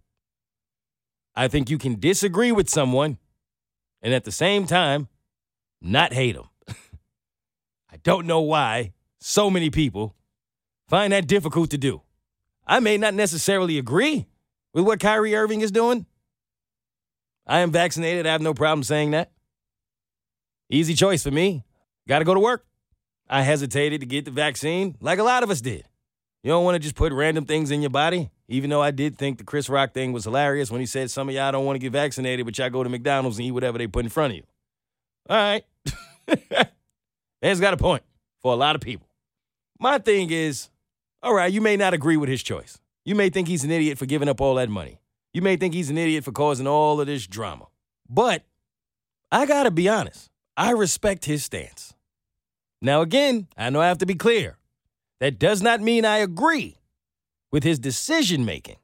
I 1.38 1.46
think 1.46 1.70
you 1.70 1.78
can 1.78 2.00
disagree 2.00 2.50
with 2.50 2.68
someone 2.68 3.16
and 4.02 4.12
at 4.12 4.24
the 4.24 4.32
same 4.32 4.66
time 4.66 5.06
not 5.80 6.12
hate 6.12 6.34
them. 6.34 6.48
I 7.92 7.98
don't 8.02 8.26
know 8.26 8.40
why 8.40 8.92
so 9.20 9.48
many 9.48 9.70
people 9.70 10.16
find 10.88 11.12
that 11.12 11.28
difficult 11.28 11.70
to 11.70 11.78
do. 11.78 12.02
I 12.66 12.80
may 12.80 12.98
not 12.98 13.14
necessarily 13.14 13.78
agree 13.78 14.26
with 14.74 14.84
what 14.84 14.98
Kyrie 14.98 15.36
Irving 15.36 15.60
is 15.60 15.70
doing. 15.70 16.06
I 17.46 17.60
am 17.60 17.70
vaccinated. 17.70 18.26
I 18.26 18.32
have 18.32 18.42
no 18.42 18.52
problem 18.52 18.82
saying 18.82 19.12
that. 19.12 19.30
Easy 20.68 20.94
choice 20.94 21.22
for 21.22 21.30
me. 21.30 21.62
Got 22.08 22.18
to 22.18 22.24
go 22.24 22.34
to 22.34 22.40
work. 22.40 22.66
I 23.30 23.42
hesitated 23.42 24.00
to 24.00 24.06
get 24.08 24.24
the 24.24 24.32
vaccine 24.32 24.96
like 25.00 25.20
a 25.20 25.22
lot 25.22 25.44
of 25.44 25.50
us 25.50 25.60
did. 25.60 25.84
You 26.42 26.50
don't 26.50 26.64
want 26.64 26.76
to 26.76 26.78
just 26.78 26.94
put 26.94 27.12
random 27.12 27.44
things 27.44 27.70
in 27.70 27.82
your 27.82 27.90
body, 27.90 28.30
even 28.48 28.70
though 28.70 28.82
I 28.82 28.90
did 28.90 29.18
think 29.18 29.38
the 29.38 29.44
Chris 29.44 29.68
Rock 29.68 29.92
thing 29.92 30.12
was 30.12 30.24
hilarious 30.24 30.70
when 30.70 30.80
he 30.80 30.86
said 30.86 31.10
some 31.10 31.28
of 31.28 31.34
y'all 31.34 31.50
don't 31.50 31.64
want 31.64 31.74
to 31.74 31.80
get 31.80 31.92
vaccinated, 31.92 32.46
but 32.46 32.56
y'all 32.56 32.70
go 32.70 32.82
to 32.82 32.88
McDonald's 32.88 33.38
and 33.38 33.46
eat 33.46 33.52
whatever 33.52 33.78
they 33.78 33.86
put 33.86 34.04
in 34.04 34.10
front 34.10 34.32
of 34.32 34.36
you. 34.36 34.44
All 35.28 35.36
right. 35.36 35.64
Man's 37.42 37.60
got 37.60 37.74
a 37.74 37.76
point 37.76 38.02
for 38.40 38.52
a 38.52 38.56
lot 38.56 38.76
of 38.76 38.80
people. 38.80 39.08
My 39.80 39.98
thing 39.98 40.30
is, 40.30 40.70
all 41.22 41.34
right, 41.34 41.52
you 41.52 41.60
may 41.60 41.76
not 41.76 41.94
agree 41.94 42.16
with 42.16 42.28
his 42.28 42.42
choice. 42.42 42.80
You 43.04 43.14
may 43.14 43.30
think 43.30 43.48
he's 43.48 43.64
an 43.64 43.70
idiot 43.70 43.98
for 43.98 44.06
giving 44.06 44.28
up 44.28 44.40
all 44.40 44.54
that 44.56 44.68
money. 44.68 45.00
You 45.32 45.42
may 45.42 45.56
think 45.56 45.74
he's 45.74 45.90
an 45.90 45.98
idiot 45.98 46.24
for 46.24 46.32
causing 46.32 46.66
all 46.66 47.00
of 47.00 47.06
this 47.06 47.26
drama. 47.26 47.66
But 48.08 48.44
I 49.30 49.46
got 49.46 49.64
to 49.64 49.70
be 49.70 49.88
honest, 49.88 50.30
I 50.56 50.70
respect 50.70 51.24
his 51.24 51.44
stance. 51.44 51.94
Now, 52.80 53.02
again, 53.02 53.48
I 53.56 53.70
know 53.70 53.80
I 53.80 53.88
have 53.88 53.98
to 53.98 54.06
be 54.06 54.14
clear. 54.14 54.56
That 55.20 55.38
does 55.38 55.62
not 55.62 55.80
mean 55.80 56.04
I 56.04 56.18
agree 56.18 56.78
with 57.50 57.64
his 57.64 57.78
decision 57.78 58.44
making. 58.44 58.76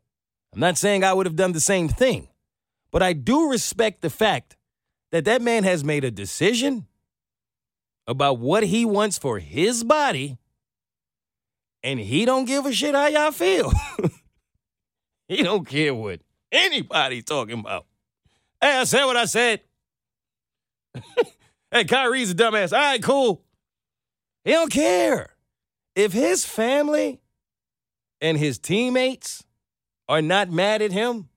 I'm 0.53 0.61
not 0.61 0.79
saying 0.79 1.05
I 1.05 1.13
would 1.13 1.27
have 1.27 1.37
done 1.37 1.53
the 1.53 1.61
same 1.61 1.89
thing, 1.89 2.29
but 2.91 3.03
I 3.03 3.13
do 3.13 3.51
respect 3.51 4.03
the 4.03 4.11
fact 4.11 4.57
that 5.13 5.25
that 5.25 5.43
man 5.43 5.65
has 5.65 5.85
made 5.85 6.05
a 6.05 6.11
decision 6.11 6.87
about 8.07 8.39
what 8.39 8.65
he 8.65 8.85
wants 8.85 9.19
for 9.19 9.39
his 9.39 9.85
body 9.85 10.39
and 11.83 12.01
he 12.01 12.25
don't 12.25 12.47
give 12.47 12.67
a 12.67 12.73
shit 12.73 12.95
how 12.95 13.07
y'all 13.09 13.31
feel. 13.31 13.71
he 15.29 15.43
don't 15.43 15.69
care 15.69 15.95
what 15.95 16.21
anybody's 16.51 17.25
talking 17.25 17.61
about. 17.61 17.87
Hey, 18.61 18.79
I 18.79 18.85
said 18.85 19.05
what 19.05 19.17
I 19.17 19.27
said. 19.27 19.61
hey, 21.71 21.85
Kyrie's 21.85 22.31
a 22.31 22.35
dumbass. 22.35 22.73
All 22.73 22.79
right, 22.79 23.03
cool. 23.03 23.43
He 24.45 24.53
don't 24.53 24.73
care. 24.73 25.34
If 25.97 26.13
his 26.13 26.45
family 26.45 27.21
and 28.21 28.37
his 28.37 28.59
teammates 28.59 29.45
are 30.09 30.23
not 30.23 30.51
mad 30.51 30.83
at 30.83 30.93
him, 30.93 31.29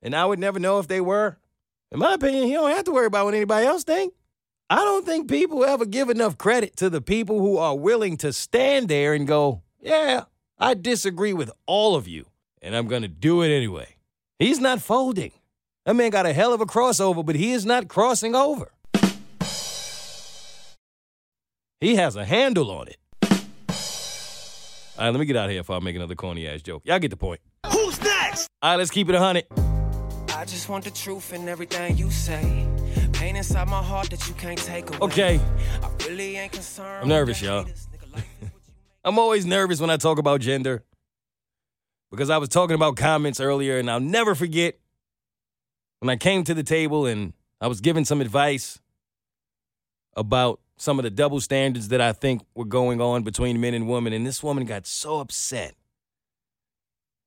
and 0.00 0.14
I 0.14 0.24
would 0.24 0.38
never 0.38 0.58
know 0.58 0.78
if 0.78 0.88
they 0.88 1.00
were, 1.00 1.38
in 1.90 1.98
my 1.98 2.14
opinion, 2.14 2.44
he 2.44 2.54
don't 2.54 2.70
have 2.70 2.84
to 2.84 2.92
worry 2.92 3.06
about 3.06 3.26
what 3.26 3.34
anybody 3.34 3.66
else 3.66 3.84
think. 3.84 4.14
I 4.70 4.76
don't 4.76 5.04
think 5.04 5.28
people 5.28 5.64
ever 5.64 5.84
give 5.84 6.08
enough 6.08 6.38
credit 6.38 6.76
to 6.76 6.88
the 6.88 7.02
people 7.02 7.40
who 7.40 7.58
are 7.58 7.76
willing 7.76 8.16
to 8.18 8.32
stand 8.32 8.88
there 8.88 9.12
and 9.12 9.26
go, 9.26 9.62
yeah, 9.80 10.24
I 10.58 10.72
disagree 10.72 11.34
with 11.34 11.50
all 11.66 11.94
of 11.94 12.08
you, 12.08 12.26
and 12.62 12.74
I'm 12.74 12.88
going 12.88 13.02
to 13.02 13.08
do 13.08 13.42
it 13.42 13.54
anyway. 13.54 13.96
He's 14.38 14.60
not 14.60 14.80
folding. 14.80 15.32
That 15.84 15.94
man 15.94 16.10
got 16.10 16.24
a 16.24 16.32
hell 16.32 16.54
of 16.54 16.62
a 16.62 16.66
crossover, 16.66 17.26
but 17.26 17.36
he 17.36 17.52
is 17.52 17.66
not 17.66 17.88
crossing 17.88 18.34
over. 18.34 18.72
He 21.80 21.96
has 21.96 22.16
a 22.16 22.24
handle 22.24 22.70
on 22.70 22.88
it. 22.88 22.96
All 24.98 25.04
right, 25.06 25.10
let 25.10 25.18
me 25.18 25.24
get 25.24 25.36
out 25.36 25.46
of 25.46 25.50
here 25.52 25.60
before 25.60 25.76
I 25.76 25.78
make 25.80 25.96
another 25.96 26.14
corny 26.14 26.46
ass 26.46 26.60
joke. 26.60 26.82
Y'all 26.84 26.98
get 26.98 27.10
the 27.10 27.16
point. 27.16 27.40
Who's 27.72 28.00
next? 28.02 28.48
All 28.60 28.72
right, 28.72 28.76
let's 28.76 28.90
keep 28.90 29.08
it 29.08 29.14
a 29.14 29.18
hundred. 29.18 29.46
I 30.36 30.44
just 30.44 30.68
want 30.68 30.84
the 30.84 30.90
truth 30.90 31.32
in 31.32 31.48
everything 31.48 31.96
you 31.96 32.10
say. 32.10 32.66
Pain 33.12 33.36
inside 33.36 33.68
my 33.68 33.82
heart 33.82 34.10
that 34.10 34.28
you 34.28 34.34
can't 34.34 34.58
take 34.58 34.88
away. 34.90 34.98
Okay. 35.00 35.40
I 35.82 35.88
really 36.06 36.36
ain't 36.36 36.52
concerned. 36.52 37.02
I'm 37.04 37.08
nervous, 37.08 37.40
y'all. 37.40 37.64
haters, 37.64 37.88
nigga, 37.94 38.12
life 38.12 38.26
is 38.42 38.48
what 38.48 38.50
you 38.50 38.78
I'm 39.04 39.18
always 39.18 39.46
nervous 39.46 39.80
when 39.80 39.88
I 39.88 39.96
talk 39.96 40.18
about 40.18 40.40
gender 40.40 40.84
because 42.10 42.28
I 42.28 42.36
was 42.36 42.50
talking 42.50 42.74
about 42.74 42.96
comments 42.96 43.40
earlier, 43.40 43.78
and 43.78 43.90
I'll 43.90 43.98
never 44.00 44.34
forget 44.34 44.78
when 46.00 46.10
I 46.10 46.16
came 46.16 46.44
to 46.44 46.52
the 46.52 46.62
table 46.62 47.06
and 47.06 47.32
I 47.60 47.66
was 47.68 47.80
giving 47.80 48.04
some 48.04 48.20
advice 48.20 48.78
about 50.16 50.60
some 50.82 50.98
of 50.98 51.04
the 51.04 51.10
double 51.10 51.40
standards 51.40 51.88
that 51.88 52.00
I 52.00 52.12
think 52.12 52.42
were 52.56 52.64
going 52.64 53.00
on 53.00 53.22
between 53.22 53.60
men 53.60 53.72
and 53.72 53.88
women, 53.88 54.12
and 54.12 54.26
this 54.26 54.42
woman 54.42 54.64
got 54.64 54.84
so 54.84 55.20
upset. 55.20 55.76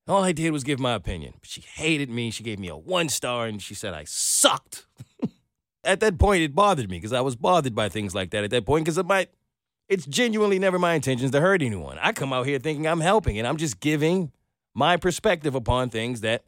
All 0.10 0.26
I 0.26 0.34
did 0.34 0.52
was 0.52 0.66
give 0.66 0.78
my 0.78 0.94
opinion. 0.94 1.36
She 1.42 1.62
hated 1.62 2.10
me. 2.10 2.32
She 2.32 2.44
gave 2.44 2.60
me 2.60 2.68
a 2.68 2.76
one 2.76 3.08
star, 3.08 3.46
and 3.46 3.62
she 3.62 3.74
said 3.74 3.94
I 3.94 4.04
sucked. 4.04 4.86
At 5.86 6.02
that 6.02 6.20
point, 6.20 6.44
it 6.44 6.54
bothered 6.54 6.90
me 6.90 6.98
because 6.98 7.14
I 7.14 7.22
was 7.22 7.38
bothered 7.38 7.74
by 7.74 7.88
things 7.88 8.14
like 8.14 8.32
that 8.32 8.44
at 8.44 8.50
that 8.50 8.66
point 8.66 8.84
because 8.84 8.98
it 8.98 9.06
might 9.06 9.30
it's 9.88 10.06
genuinely 10.06 10.60
never 10.60 10.78
my 10.78 10.94
intentions 10.94 11.32
to 11.32 11.40
hurt 11.40 11.62
anyone. 11.62 11.98
I 12.02 12.12
come 12.12 12.34
out 12.34 12.48
here 12.48 12.60
thinking 12.60 12.88
I'm 12.88 13.00
helping, 13.00 13.38
and 13.38 13.48
I'm 13.48 13.58
just 13.58 13.80
giving 13.80 14.34
my 14.74 14.98
perspective 14.98 15.56
upon 15.56 15.90
things 15.92 16.22
that 16.22 16.44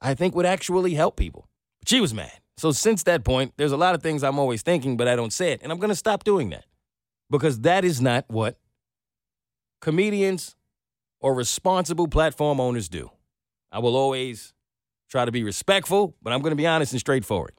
I 0.00 0.14
think 0.14 0.36
would 0.36 0.46
actually 0.46 0.94
help 0.94 1.16
people. 1.16 1.48
But 1.80 1.88
she 1.88 2.00
was 2.00 2.14
mad. 2.14 2.43
So 2.56 2.70
since 2.70 3.02
that 3.04 3.24
point, 3.24 3.52
there's 3.56 3.72
a 3.72 3.76
lot 3.76 3.94
of 3.94 4.02
things 4.02 4.22
I'm 4.22 4.38
always 4.38 4.62
thinking, 4.62 4.96
but 4.96 5.08
I 5.08 5.16
don't 5.16 5.32
say 5.32 5.52
it. 5.52 5.60
And 5.62 5.72
I'm 5.72 5.78
going 5.78 5.90
to 5.90 5.96
stop 5.96 6.24
doing 6.24 6.50
that 6.50 6.64
because 7.30 7.60
that 7.60 7.84
is 7.84 8.00
not 8.00 8.24
what 8.28 8.58
comedians 9.80 10.54
or 11.20 11.34
responsible 11.34 12.06
platform 12.06 12.60
owners 12.60 12.88
do. 12.88 13.10
I 13.72 13.80
will 13.80 13.96
always 13.96 14.54
try 15.08 15.24
to 15.24 15.32
be 15.32 15.42
respectful, 15.42 16.14
but 16.22 16.32
I'm 16.32 16.40
going 16.40 16.52
to 16.52 16.56
be 16.56 16.66
honest 16.66 16.92
and 16.92 17.00
straightforward. 17.00 17.54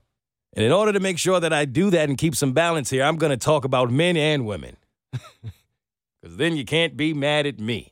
And 0.53 0.63
in 0.63 0.71
order 0.71 0.93
to 0.93 0.99
make 1.01 1.19
sure 1.19 1.39
that 1.39 1.51
I 1.51 1.65
do 1.65 1.89
that 1.89 2.07
and 2.07 2.17
keep 2.17 2.35
some 2.35 2.53
balance 2.53 2.89
here, 2.89 3.03
I'm 3.03 3.17
going 3.17 3.31
to 3.31 3.37
talk 3.37 3.65
about 3.65 3.91
men 3.91 4.15
and 4.15 4.45
women 4.45 4.77
because 5.11 6.37
then 6.37 6.55
you 6.55 6.63
can't 6.63 6.95
be 6.95 7.13
mad 7.13 7.45
at 7.45 7.59
me. 7.59 7.91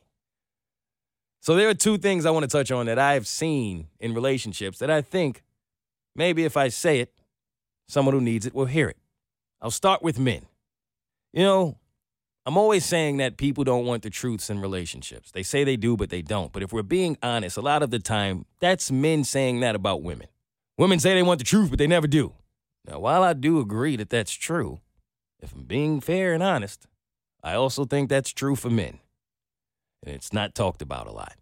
So 1.40 1.54
there 1.54 1.68
are 1.68 1.74
two 1.74 1.98
things 1.98 2.24
I 2.24 2.30
want 2.30 2.44
to 2.44 2.48
touch 2.48 2.70
on 2.70 2.86
that 2.86 2.98
I've 2.98 3.26
seen 3.26 3.88
in 4.00 4.14
relationships 4.14 4.78
that 4.78 4.90
I 4.90 5.02
think 5.02 5.42
maybe 6.14 6.44
if 6.44 6.56
I 6.56 6.68
say 6.68 7.00
it, 7.00 7.12
someone 7.88 8.14
who 8.14 8.20
needs 8.20 8.46
it 8.46 8.54
will 8.54 8.66
hear 8.66 8.88
it. 8.88 8.96
I'll 9.60 9.70
start 9.70 10.02
with 10.02 10.18
men. 10.18 10.46
You 11.32 11.42
know, 11.42 11.78
I'm 12.46 12.58
always 12.58 12.84
saying 12.84 13.16
that 13.18 13.38
people 13.38 13.64
don't 13.64 13.86
want 13.86 14.02
the 14.02 14.10
truths 14.10 14.50
in 14.50 14.60
relationships. 14.60 15.30
They 15.30 15.42
say 15.42 15.64
they 15.64 15.76
do, 15.76 15.96
but 15.96 16.10
they 16.10 16.20
don't. 16.20 16.52
But 16.52 16.62
if 16.62 16.72
we're 16.72 16.82
being 16.82 17.16
honest, 17.22 17.56
a 17.56 17.62
lot 17.62 17.82
of 17.82 17.90
the 17.90 17.98
time, 17.98 18.44
that's 18.60 18.90
men 18.90 19.24
saying 19.24 19.60
that 19.60 19.74
about 19.74 20.02
women. 20.02 20.28
Women 20.76 21.00
say 21.00 21.14
they 21.14 21.22
want 21.22 21.38
the 21.38 21.44
truth, 21.44 21.70
but 21.70 21.78
they 21.78 21.86
never 21.86 22.06
do. 22.06 22.34
Now, 22.86 22.98
while 22.98 23.22
I 23.22 23.32
do 23.32 23.60
agree 23.60 23.96
that 23.96 24.10
that's 24.10 24.32
true, 24.32 24.80
if 25.40 25.54
I'm 25.54 25.64
being 25.64 26.00
fair 26.00 26.34
and 26.34 26.42
honest, 26.42 26.86
I 27.42 27.54
also 27.54 27.86
think 27.86 28.08
that's 28.08 28.32
true 28.32 28.56
for 28.56 28.68
men. 28.70 28.98
And 30.04 30.14
it's 30.14 30.32
not 30.32 30.54
talked 30.54 30.82
about 30.82 31.06
a 31.06 31.12
lot. 31.12 31.36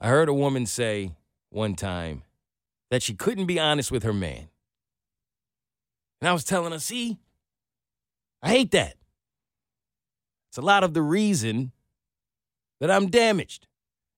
I 0.00 0.08
heard 0.08 0.28
a 0.28 0.34
woman 0.34 0.66
say 0.66 1.12
one 1.48 1.74
time 1.74 2.22
that 2.90 3.02
she 3.02 3.14
couldn't 3.14 3.46
be 3.46 3.58
honest 3.58 3.90
with 3.90 4.02
her 4.02 4.12
man. 4.12 4.48
And 6.20 6.28
I 6.28 6.32
was 6.32 6.44
telling 6.44 6.72
her, 6.72 6.78
see, 6.78 7.18
I 8.42 8.48
hate 8.50 8.70
that. 8.72 8.96
It's 10.50 10.58
a 10.58 10.62
lot 10.62 10.84
of 10.84 10.94
the 10.94 11.02
reason 11.02 11.72
that 12.80 12.90
I'm 12.90 13.10
damaged. 13.10 13.66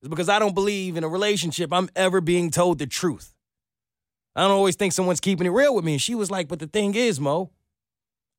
It's 0.01 0.09
because 0.09 0.29
I 0.29 0.39
don't 0.39 0.55
believe 0.55 0.97
in 0.97 1.05
a 1.05 1.09
relationship 1.09 1.73
I'm 1.73 1.89
ever 1.97 2.21
being 2.21 2.51
told 2.51 2.79
the 2.79 2.87
truth. 2.87 3.33
I 4.35 4.43
don't 4.43 4.51
always 4.51 4.77
think 4.77 4.93
someone's 4.93 5.21
keeping 5.21 5.47
it 5.47 5.51
real 5.51 5.75
with 5.75 5.85
me. 5.85 5.93
And 5.95 6.03
she 6.03 6.15
was 6.15 6.31
like, 6.31 6.47
but 6.47 6.59
the 6.59 6.67
thing 6.67 6.95
is, 6.95 7.19
Moe, 7.19 7.51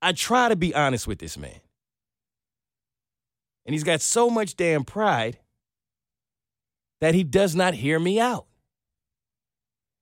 I 0.01 0.11
try 0.11 0.47
to 0.47 0.55
be 0.55 0.75
honest 0.75 1.07
with 1.07 1.17
this 1.19 1.37
man. 1.37 1.59
And 3.65 3.73
he's 3.73 3.83
got 3.83 4.01
so 4.01 4.29
much 4.29 4.55
damn 4.55 4.83
pride 4.83 5.39
that 7.01 7.15
he 7.15 7.23
does 7.23 7.55
not 7.55 7.73
hear 7.73 7.99
me 7.99 8.19
out. 8.19 8.45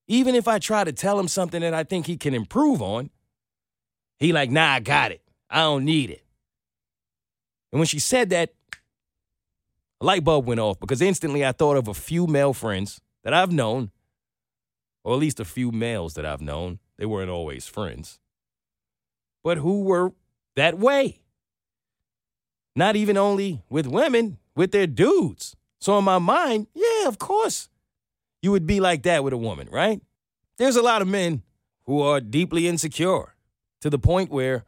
Even 0.07 0.35
if 0.35 0.47
I 0.47 0.59
try 0.59 0.83
to 0.83 0.91
tell 0.91 1.19
him 1.19 1.27
something 1.27 1.62
that 1.62 1.74
I 1.74 1.83
think 1.83 2.05
he 2.05 2.17
can 2.17 2.33
improve 2.33 2.81
on, 2.81 3.09
he 4.19 4.31
like, 4.33 4.51
nah, 4.51 4.74
I 4.74 4.79
got 4.79 5.12
it. 5.12 5.21
I 5.50 5.62
don't 5.62 5.85
need 5.85 6.09
it. 6.09 6.24
And 7.71 7.79
when 7.79 7.88
she 7.88 8.00
said 8.00 8.29
that, 8.29 8.53
a 10.01 10.05
light 10.05 10.24
bulb 10.24 10.45
went 10.45 10.59
off 10.59 10.79
because 10.79 11.01
instantly 11.01 11.45
I 11.45 11.51
thought 11.51 11.77
of 11.77 11.88
a 11.88 11.93
few 11.93 12.27
male 12.27 12.53
friends 12.53 13.01
that 13.24 13.33
I've 13.33 13.51
known, 13.51 13.91
or 15.03 15.13
at 15.13 15.19
least 15.19 15.39
a 15.39 15.45
few 15.45 15.71
males 15.71 16.13
that 16.15 16.25
I've 16.25 16.41
known. 16.41 16.79
They 16.97 17.05
weren't 17.05 17.29
always 17.29 17.67
friends, 17.67 18.19
but 19.43 19.57
who 19.57 19.83
were 19.83 20.13
that 20.55 20.77
way. 20.77 21.21
Not 22.75 22.95
even 22.95 23.17
only 23.17 23.63
with 23.69 23.88
women, 23.88 24.38
with 24.55 24.71
their 24.71 24.88
dudes. 24.88 25.55
So 25.79 25.97
in 25.97 26.03
my 26.05 26.19
mind, 26.19 26.67
yeah, 26.74 27.07
of 27.07 27.19
course, 27.19 27.69
you 28.45 28.51
would 28.51 28.67
be 28.67 28.79
like 28.79 29.01
that 29.01 29.23
with 29.23 29.33
a 29.33 29.37
woman, 29.37 29.67
right? 29.71 29.99
There's 30.59 30.75
a 30.75 30.83
lot 30.83 31.01
of 31.01 31.07
men 31.07 31.41
who 31.87 32.03
are 32.03 32.21
deeply 32.21 32.67
insecure 32.67 33.33
to 33.81 33.89
the 33.89 33.97
point 33.97 34.29
where 34.29 34.65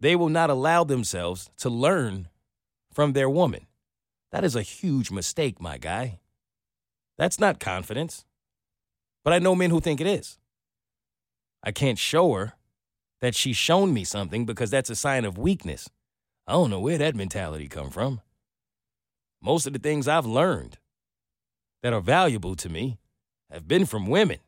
they 0.00 0.16
will 0.16 0.28
not 0.28 0.50
allow 0.50 0.82
themselves 0.82 1.48
to 1.58 1.70
learn 1.70 2.26
from 2.92 3.12
their 3.12 3.30
woman. 3.30 3.68
That 4.32 4.42
is 4.42 4.56
a 4.56 4.62
huge 4.62 5.12
mistake, 5.12 5.60
my 5.60 5.78
guy. 5.78 6.18
That's 7.16 7.38
not 7.38 7.60
confidence. 7.60 8.24
But 9.22 9.32
I 9.32 9.38
know 9.38 9.54
men 9.54 9.70
who 9.70 9.80
think 9.80 10.00
it 10.00 10.08
is. 10.08 10.40
I 11.62 11.70
can't 11.70 12.00
show 12.00 12.32
her 12.32 12.54
that 13.20 13.36
she's 13.36 13.56
shown 13.56 13.94
me 13.94 14.02
something 14.02 14.44
because 14.44 14.70
that's 14.70 14.90
a 14.90 14.96
sign 14.96 15.24
of 15.24 15.38
weakness. 15.38 15.88
I 16.48 16.54
don't 16.54 16.68
know 16.68 16.80
where 16.80 16.98
that 16.98 17.14
mentality 17.14 17.68
come 17.68 17.90
from. 17.90 18.22
Most 19.40 19.68
of 19.68 19.72
the 19.72 19.78
things 19.78 20.08
I've 20.08 20.26
learned 20.26 20.78
that 21.84 21.92
are 21.92 22.00
valuable 22.00 22.56
to 22.56 22.68
me 22.68 22.98
have 23.54 23.68
been 23.68 23.86
from 23.86 24.08
women. 24.08 24.38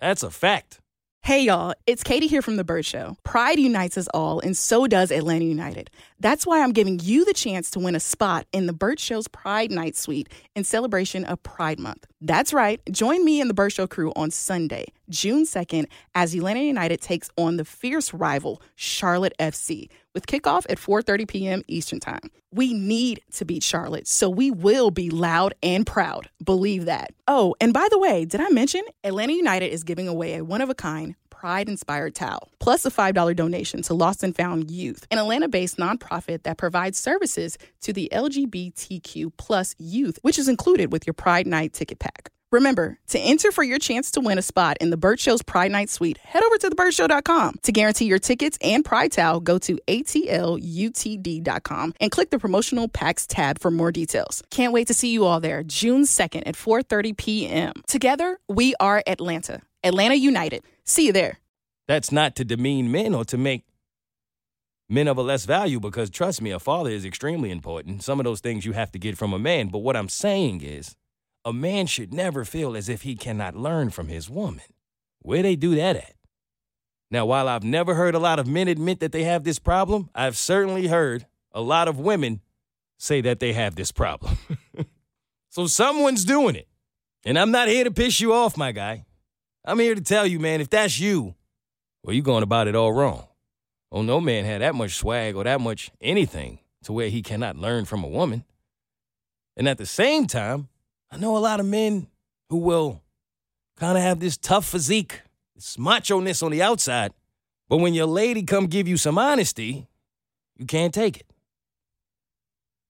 That's 0.00 0.22
a 0.22 0.30
fact. 0.30 0.80
Hey 1.22 1.44
y'all, 1.44 1.74
it's 1.86 2.04
Katie 2.04 2.26
here 2.26 2.42
from 2.42 2.56
The 2.56 2.64
Bird 2.64 2.84
Show. 2.84 3.16
Pride 3.24 3.58
unites 3.58 3.96
us 3.96 4.06
all, 4.12 4.40
and 4.40 4.54
so 4.54 4.86
does 4.86 5.10
Atlanta 5.10 5.46
United. 5.46 5.90
That's 6.20 6.46
why 6.46 6.62
I'm 6.62 6.72
giving 6.72 7.00
you 7.00 7.24
the 7.24 7.32
chance 7.32 7.70
to 7.70 7.80
win 7.80 7.94
a 7.94 8.00
spot 8.00 8.46
in 8.52 8.66
The 8.66 8.74
Bird 8.74 9.00
Show's 9.00 9.26
Pride 9.26 9.70
Night 9.70 9.96
Suite 9.96 10.28
in 10.54 10.64
celebration 10.64 11.24
of 11.24 11.42
Pride 11.42 11.80
Month. 11.80 12.06
That's 12.20 12.52
right, 12.52 12.80
join 12.92 13.24
me 13.24 13.40
and 13.40 13.48
The 13.48 13.54
Bird 13.54 13.72
Show 13.72 13.86
crew 13.86 14.12
on 14.14 14.30
Sunday, 14.30 14.86
June 15.08 15.44
2nd, 15.44 15.86
as 16.14 16.34
Atlanta 16.34 16.60
United 16.60 17.00
takes 17.00 17.30
on 17.38 17.56
the 17.56 17.64
fierce 17.64 18.12
rival, 18.12 18.60
Charlotte 18.76 19.34
FC, 19.40 19.88
with 20.14 20.26
kickoff 20.26 20.64
at 20.70 20.78
4.30 20.78 21.28
p.m. 21.28 21.62
Eastern 21.68 22.00
Time. 22.00 22.30
We 22.52 22.72
need 22.72 23.20
to 23.32 23.44
beat 23.44 23.62
Charlotte, 23.62 24.06
so 24.06 24.30
we 24.30 24.50
will 24.50 24.90
be 24.90 25.10
loud 25.10 25.54
and 25.62 25.84
proud. 25.84 26.30
Believe 26.42 26.84
that. 26.86 27.12
Oh, 27.26 27.54
and 27.60 27.72
by 27.74 27.86
the 27.90 27.98
way, 27.98 28.24
did 28.24 28.40
I 28.40 28.48
mention 28.48 28.82
Atlanta 29.02 29.32
United 29.32 29.72
is 29.72 29.82
giving 29.82 30.08
away 30.08 30.36
a 30.36 30.44
one-of-a-kind 30.44 31.16
pride 31.30 31.68
inspired 31.68 32.14
towel, 32.14 32.48
plus 32.58 32.86
a 32.86 32.90
$5 32.90 33.36
donation 33.36 33.82
to 33.82 33.92
Lost 33.92 34.22
and 34.22 34.34
Found 34.36 34.70
Youth, 34.70 35.06
an 35.10 35.18
Atlanta 35.18 35.48
based 35.48 35.76
nonprofit 35.76 36.44
that 36.44 36.56
provides 36.56 36.96
services 36.96 37.58
to 37.82 37.92
the 37.92 38.08
LGBTQ 38.12 39.32
plus 39.36 39.74
youth, 39.76 40.18
which 40.22 40.38
is 40.38 40.48
included 40.48 40.90
with 40.90 41.06
your 41.06 41.12
Pride 41.12 41.46
Night 41.46 41.72
ticket 41.74 41.98
pack. 41.98 42.30
Remember, 42.54 42.98
to 43.08 43.18
enter 43.18 43.50
for 43.50 43.64
your 43.64 43.80
chance 43.80 44.12
to 44.12 44.20
win 44.20 44.38
a 44.38 44.42
spot 44.42 44.76
in 44.80 44.90
the 44.90 44.96
Bird 44.96 45.18
Show's 45.18 45.42
Pride 45.42 45.72
Night 45.72 45.90
Suite, 45.90 46.18
head 46.18 46.44
over 46.44 46.56
to 46.58 46.70
thebirdshow.com. 46.70 47.56
To 47.64 47.72
guarantee 47.72 48.04
your 48.04 48.20
tickets 48.20 48.56
and 48.60 48.84
Pride 48.84 49.10
Towel, 49.10 49.40
go 49.40 49.58
to 49.58 49.76
atlutd.com 49.88 51.94
and 51.98 52.10
click 52.12 52.30
the 52.30 52.38
promotional 52.38 52.86
packs 52.86 53.26
tab 53.26 53.58
for 53.58 53.72
more 53.72 53.90
details. 53.90 54.44
Can't 54.50 54.72
wait 54.72 54.86
to 54.86 54.94
see 54.94 55.12
you 55.12 55.24
all 55.24 55.40
there, 55.40 55.64
June 55.64 56.02
2nd 56.02 56.44
at 56.46 56.54
4:30 56.54 57.16
p.m. 57.16 57.72
Together, 57.88 58.38
we 58.48 58.76
are 58.78 59.02
Atlanta. 59.04 59.60
Atlanta 59.82 60.14
United. 60.14 60.62
See 60.84 61.06
you 61.06 61.12
there. 61.12 61.40
That's 61.88 62.12
not 62.12 62.36
to 62.36 62.44
demean 62.44 62.92
men 62.92 63.16
or 63.16 63.24
to 63.24 63.36
make 63.36 63.64
men 64.88 65.08
of 65.08 65.18
a 65.18 65.22
less 65.22 65.44
value 65.44 65.80
because 65.80 66.08
trust 66.08 66.40
me, 66.40 66.52
a 66.52 66.60
father 66.60 66.90
is 66.90 67.04
extremely 67.04 67.50
important. 67.50 68.04
Some 68.04 68.20
of 68.20 68.24
those 68.24 68.38
things 68.38 68.64
you 68.64 68.74
have 68.74 68.92
to 68.92 69.00
get 69.00 69.18
from 69.18 69.32
a 69.32 69.40
man. 69.40 69.70
But 69.70 69.78
what 69.78 69.96
I'm 69.96 70.08
saying 70.08 70.62
is, 70.62 70.94
a 71.44 71.52
man 71.52 71.86
should 71.86 72.12
never 72.12 72.44
feel 72.44 72.76
as 72.76 72.88
if 72.88 73.02
he 73.02 73.16
cannot 73.16 73.54
learn 73.54 73.90
from 73.90 74.08
his 74.08 74.30
woman. 74.30 74.64
Where 75.20 75.42
they 75.42 75.56
do 75.56 75.74
that 75.74 75.96
at? 75.96 76.14
Now, 77.10 77.26
while 77.26 77.48
I've 77.48 77.64
never 77.64 77.94
heard 77.94 78.14
a 78.14 78.18
lot 78.18 78.38
of 78.38 78.46
men 78.46 78.66
admit 78.68 79.00
that 79.00 79.12
they 79.12 79.24
have 79.24 79.44
this 79.44 79.58
problem, 79.58 80.10
I've 80.14 80.36
certainly 80.36 80.86
heard 80.86 81.26
a 81.52 81.60
lot 81.60 81.86
of 81.86 81.98
women 81.98 82.40
say 82.98 83.20
that 83.20 83.40
they 83.40 83.52
have 83.52 83.76
this 83.76 83.92
problem. 83.92 84.38
so 85.50 85.66
someone's 85.66 86.24
doing 86.24 86.56
it. 86.56 86.68
And 87.24 87.38
I'm 87.38 87.50
not 87.50 87.68
here 87.68 87.84
to 87.84 87.90
piss 87.90 88.20
you 88.20 88.32
off, 88.34 88.56
my 88.56 88.72
guy. 88.72 89.04
I'm 89.64 89.78
here 89.78 89.94
to 89.94 90.00
tell 90.00 90.26
you, 90.26 90.38
man, 90.38 90.60
if 90.60 90.68
that's 90.68 90.98
you, 90.98 91.34
well, 92.02 92.14
you're 92.14 92.22
going 92.22 92.42
about 92.42 92.68
it 92.68 92.74
all 92.74 92.92
wrong. 92.92 93.26
Oh, 93.90 94.02
no 94.02 94.20
man 94.20 94.44
had 94.44 94.60
that 94.60 94.74
much 94.74 94.96
swag 94.96 95.36
or 95.36 95.44
that 95.44 95.60
much 95.60 95.90
anything 96.00 96.58
to 96.82 96.92
where 96.92 97.08
he 97.08 97.22
cannot 97.22 97.56
learn 97.56 97.84
from 97.84 98.04
a 98.04 98.08
woman. 98.08 98.44
And 99.56 99.68
at 99.68 99.78
the 99.78 99.86
same 99.86 100.26
time, 100.26 100.68
I 101.14 101.16
know 101.16 101.36
a 101.36 101.38
lot 101.38 101.60
of 101.60 101.66
men 101.66 102.08
who 102.50 102.56
will 102.56 103.00
kind 103.76 103.96
of 103.96 104.02
have 104.02 104.18
this 104.18 104.36
tough 104.36 104.66
physique, 104.66 105.22
this 105.54 105.78
macho-ness 105.78 106.42
on 106.42 106.50
the 106.50 106.60
outside, 106.60 107.12
but 107.68 107.76
when 107.76 107.94
your 107.94 108.06
lady 108.06 108.42
come 108.42 108.66
give 108.66 108.88
you 108.88 108.96
some 108.96 109.16
honesty, 109.16 109.86
you 110.56 110.66
can't 110.66 110.92
take 110.92 111.18
it. 111.18 111.32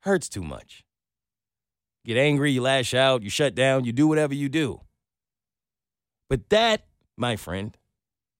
Hurts 0.00 0.30
too 0.30 0.42
much. 0.42 0.84
Get 2.06 2.16
angry, 2.16 2.52
you 2.52 2.62
lash 2.62 2.94
out, 2.94 3.22
you 3.22 3.28
shut 3.28 3.54
down, 3.54 3.84
you 3.84 3.92
do 3.92 4.06
whatever 4.08 4.32
you 4.32 4.48
do. 4.48 4.80
But 6.30 6.48
that, 6.48 6.86
my 7.18 7.36
friend, 7.36 7.76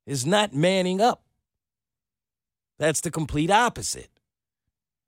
is 0.06 0.24
not 0.24 0.54
manning 0.54 1.02
up. 1.02 1.24
That's 2.78 3.02
the 3.02 3.10
complete 3.10 3.50
opposite. 3.50 4.08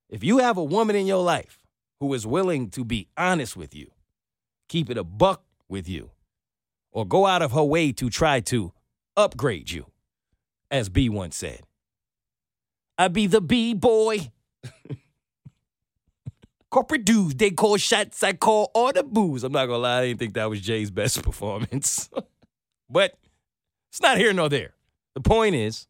If 0.07 0.23
you 0.23 0.37
have 0.37 0.57
a 0.57 0.63
woman 0.63 0.95
in 0.95 1.07
your 1.07 1.23
life 1.23 1.65
who 1.99 2.13
is 2.13 2.27
willing 2.27 2.69
to 2.69 2.85
be 2.85 3.07
honest 3.17 3.57
with 3.57 3.73
you, 3.73 3.89
keep 4.67 4.89
it 4.89 4.97
a 4.97 5.03
buck 5.03 5.43
with 5.69 5.87
you, 5.87 6.11
or 6.91 7.05
go 7.05 7.25
out 7.25 7.41
of 7.41 7.51
her 7.51 7.63
way 7.63 7.91
to 7.93 8.09
try 8.09 8.39
to 8.41 8.73
upgrade 9.15 9.71
you, 9.71 9.85
as 10.71 10.89
B 10.89 11.09
once 11.09 11.35
said, 11.35 11.61
I 12.97 13.07
be 13.07 13.27
the 13.27 13.41
B 13.41 13.73
boy. 13.73 14.31
Corporate 16.69 17.05
dudes, 17.05 17.35
they 17.35 17.51
call 17.51 17.77
shots, 17.77 18.21
I 18.23 18.33
call 18.33 18.71
all 18.73 18.91
the 18.91 19.03
booze. 19.03 19.43
I'm 19.43 19.53
not 19.53 19.67
gonna 19.67 19.77
lie, 19.79 19.99
I 19.99 20.07
didn't 20.07 20.19
think 20.19 20.33
that 20.33 20.49
was 20.49 20.61
Jay's 20.61 20.91
best 20.91 21.23
performance. 21.23 22.09
but 22.89 23.17
it's 23.89 24.01
not 24.01 24.17
here 24.17 24.33
nor 24.33 24.49
there. 24.49 24.73
The 25.15 25.21
point 25.21 25.55
is, 25.55 25.87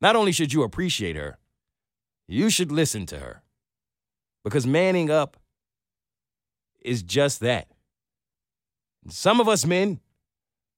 not 0.00 0.16
only 0.16 0.32
should 0.32 0.52
you 0.52 0.64
appreciate 0.64 1.16
her, 1.16 1.38
you 2.26 2.50
should 2.50 2.72
listen 2.72 3.06
to 3.06 3.20
her. 3.20 3.42
Because 4.44 4.66
manning 4.66 5.10
up 5.10 5.36
is 6.84 7.02
just 7.02 7.40
that. 7.40 7.68
Some 9.08 9.40
of 9.40 9.48
us 9.48 9.66
men 9.66 10.00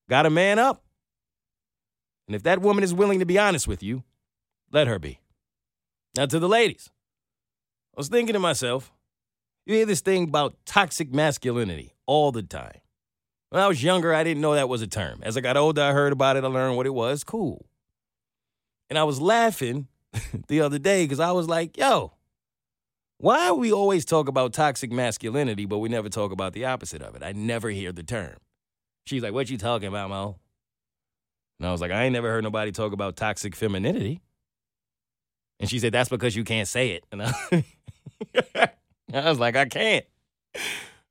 got 0.09 0.23
to 0.23 0.31
man 0.31 0.59
up. 0.59 0.83
And 2.27 2.35
if 2.35 2.43
that 2.45 2.61
woman 2.61 2.85
is 2.85 2.95
willing 2.95 3.19
to 3.19 3.27
be 3.27 3.39
honest 3.39 3.69
with 3.69 3.83
you, 3.83 4.03
let 4.73 4.87
her 4.87 4.99
be. 4.99 5.21
Now, 6.17 6.27
to 6.27 6.39
the 6.39 6.49
ladies, 6.49 6.91
I 7.95 8.01
was 8.01 8.09
thinking 8.09 8.33
to 8.33 8.39
myself, 8.39 8.93
you 9.67 9.75
hear 9.75 9.87
this 9.87 10.01
thing 10.01 10.25
about 10.25 10.57
toxic 10.65 11.13
masculinity 11.13 11.95
all 12.07 12.33
the 12.33 12.43
time. 12.43 12.81
When 13.51 13.63
I 13.63 13.69
was 13.69 13.83
younger, 13.83 14.13
I 14.15 14.25
didn't 14.25 14.41
know 14.41 14.55
that 14.55 14.69
was 14.69 14.83
a 14.83 14.87
term. 14.87 15.21
As 15.23 15.37
I 15.37 15.41
got 15.41 15.57
older, 15.57 15.83
I 15.83 15.93
heard 15.93 16.13
about 16.13 16.37
it, 16.37 16.45
I 16.45 16.49
learned 16.49 16.77
what 16.77 16.87
it 16.87 16.95
was. 16.95 17.25
Cool. 17.25 17.67
And 18.91 18.99
I 18.99 19.05
was 19.05 19.21
laughing 19.21 19.89
the 20.49 20.61
other 20.61 20.79
day 20.79 21.05
because 21.05 21.21
I 21.21 21.33
was 21.33 21.49
like, 21.49 21.77
yo, 21.77 22.13
why 23.19 23.53
we 23.53 23.73
always 23.73 24.05
talk 24.05 24.29
about 24.29 24.53
toxic 24.53 24.91
masculinity, 24.93 25.67
but 25.67 25.79
we 25.79 25.89
never 25.89 26.09
talk 26.09 26.33
about 26.33 26.53
the 26.53 26.65
opposite 26.65 27.03
of 27.03 27.15
it? 27.15 27.23
I 27.23 27.33
never 27.33 27.71
hear 27.71 27.93
the 27.93 28.03
term. 28.03 28.37
She's 29.07 29.23
like, 29.23 29.33
what 29.33 29.51
you 29.51 29.59
talking 29.59 29.89
about, 29.89 30.11
Moe? 30.11 30.37
And 31.59 31.69
I 31.69 31.73
was 31.73 31.81
like, 31.81 31.91
I 31.91 32.05
ain't 32.05 32.13
never 32.13 32.31
heard 32.31 32.45
nobody 32.45 32.73
talk 32.73 32.93
about 32.93 33.17
toxic 33.17 33.55
femininity. 33.55 34.21
And 35.61 35.71
she 35.71 35.79
said, 35.79 35.93
that's 35.93 36.09
because 36.09 36.35
you 36.35 36.45
can't 36.45 36.67
say 36.69 36.91
it. 36.91 37.05
And 37.13 37.23
I, 37.23 37.65
I 39.15 39.29
was 39.29 39.39
like, 39.39 39.57
I 39.57 39.67
can't. 39.67 40.05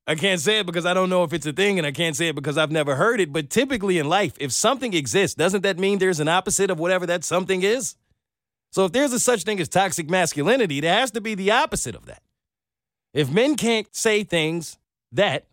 I 0.05 0.15
can't 0.15 0.41
say 0.41 0.59
it 0.59 0.65
because 0.65 0.85
I 0.85 0.93
don't 0.93 1.09
know 1.09 1.23
if 1.23 1.31
it's 1.31 1.45
a 1.45 1.53
thing, 1.53 1.77
and 1.77 1.87
I 1.87 1.91
can't 1.91 2.15
say 2.15 2.27
it 2.27 2.35
because 2.35 2.57
I've 2.57 2.71
never 2.71 2.95
heard 2.95 3.21
it. 3.21 3.31
But 3.31 3.49
typically 3.49 3.99
in 3.99 4.09
life, 4.09 4.33
if 4.37 4.51
something 4.51 4.93
exists, 4.93 5.35
doesn't 5.35 5.61
that 5.61 5.79
mean 5.79 5.99
there's 5.99 6.19
an 6.19 6.27
opposite 6.27 6.69
of 6.69 6.77
whatever 6.77 7.05
that 7.05 7.23
something 7.23 7.63
is? 7.63 7.95
So 8.73 8.85
if 8.85 8.91
there's 8.91 9.13
a 9.13 9.19
such 9.19 9.43
thing 9.43 9.59
as 9.59 9.69
toxic 9.69 10.09
masculinity, 10.09 10.79
there 10.79 10.95
has 10.95 11.11
to 11.11 11.21
be 11.21 11.35
the 11.35 11.51
opposite 11.51 11.93
of 11.93 12.07
that. 12.07 12.23
If 13.13 13.29
men 13.29 13.55
can't 13.55 13.87
say 13.95 14.23
things 14.23 14.79
that 15.11 15.45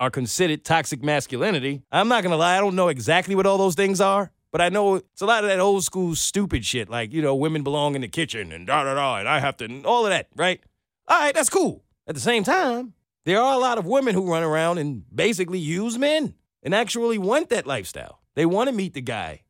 are 0.00 0.08
considered 0.08 0.64
toxic 0.64 1.02
masculinity, 1.02 1.82
I'm 1.92 2.08
not 2.08 2.22
gonna 2.22 2.38
lie, 2.38 2.56
I 2.56 2.60
don't 2.60 2.76
know 2.76 2.88
exactly 2.88 3.34
what 3.34 3.44
all 3.44 3.58
those 3.58 3.74
things 3.74 4.00
are, 4.00 4.30
but 4.52 4.62
I 4.62 4.70
know 4.70 4.94
it's 4.94 5.20
a 5.20 5.26
lot 5.26 5.44
of 5.44 5.50
that 5.50 5.60
old 5.60 5.84
school 5.84 6.14
stupid 6.14 6.64
shit, 6.64 6.88
like, 6.88 7.12
you 7.12 7.20
know, 7.20 7.34
women 7.34 7.62
belong 7.62 7.94
in 7.94 8.00
the 8.00 8.08
kitchen 8.08 8.52
and 8.52 8.66
da 8.66 8.84
da 8.84 8.94
da, 8.94 9.18
and 9.18 9.28
I 9.28 9.38
have 9.38 9.58
to, 9.58 9.66
and 9.66 9.84
all 9.84 10.06
of 10.06 10.10
that, 10.10 10.28
right? 10.34 10.62
All 11.08 11.20
right, 11.20 11.34
that's 11.34 11.50
cool. 11.50 11.84
At 12.06 12.14
the 12.14 12.22
same 12.22 12.42
time, 12.42 12.94
there 13.26 13.38
are 13.38 13.52
a 13.52 13.58
lot 13.58 13.76
of 13.76 13.84
women 13.84 14.14
who 14.14 14.32
run 14.32 14.42
around 14.42 14.78
and 14.78 15.04
basically 15.14 15.58
use 15.58 15.98
men 15.98 16.32
and 16.62 16.74
actually 16.74 17.18
want 17.18 17.50
that 17.50 17.66
lifestyle. 17.66 18.22
They 18.34 18.46
want 18.46 18.70
to 18.70 18.74
meet 18.74 18.94
the 18.94 19.02
guy 19.02 19.42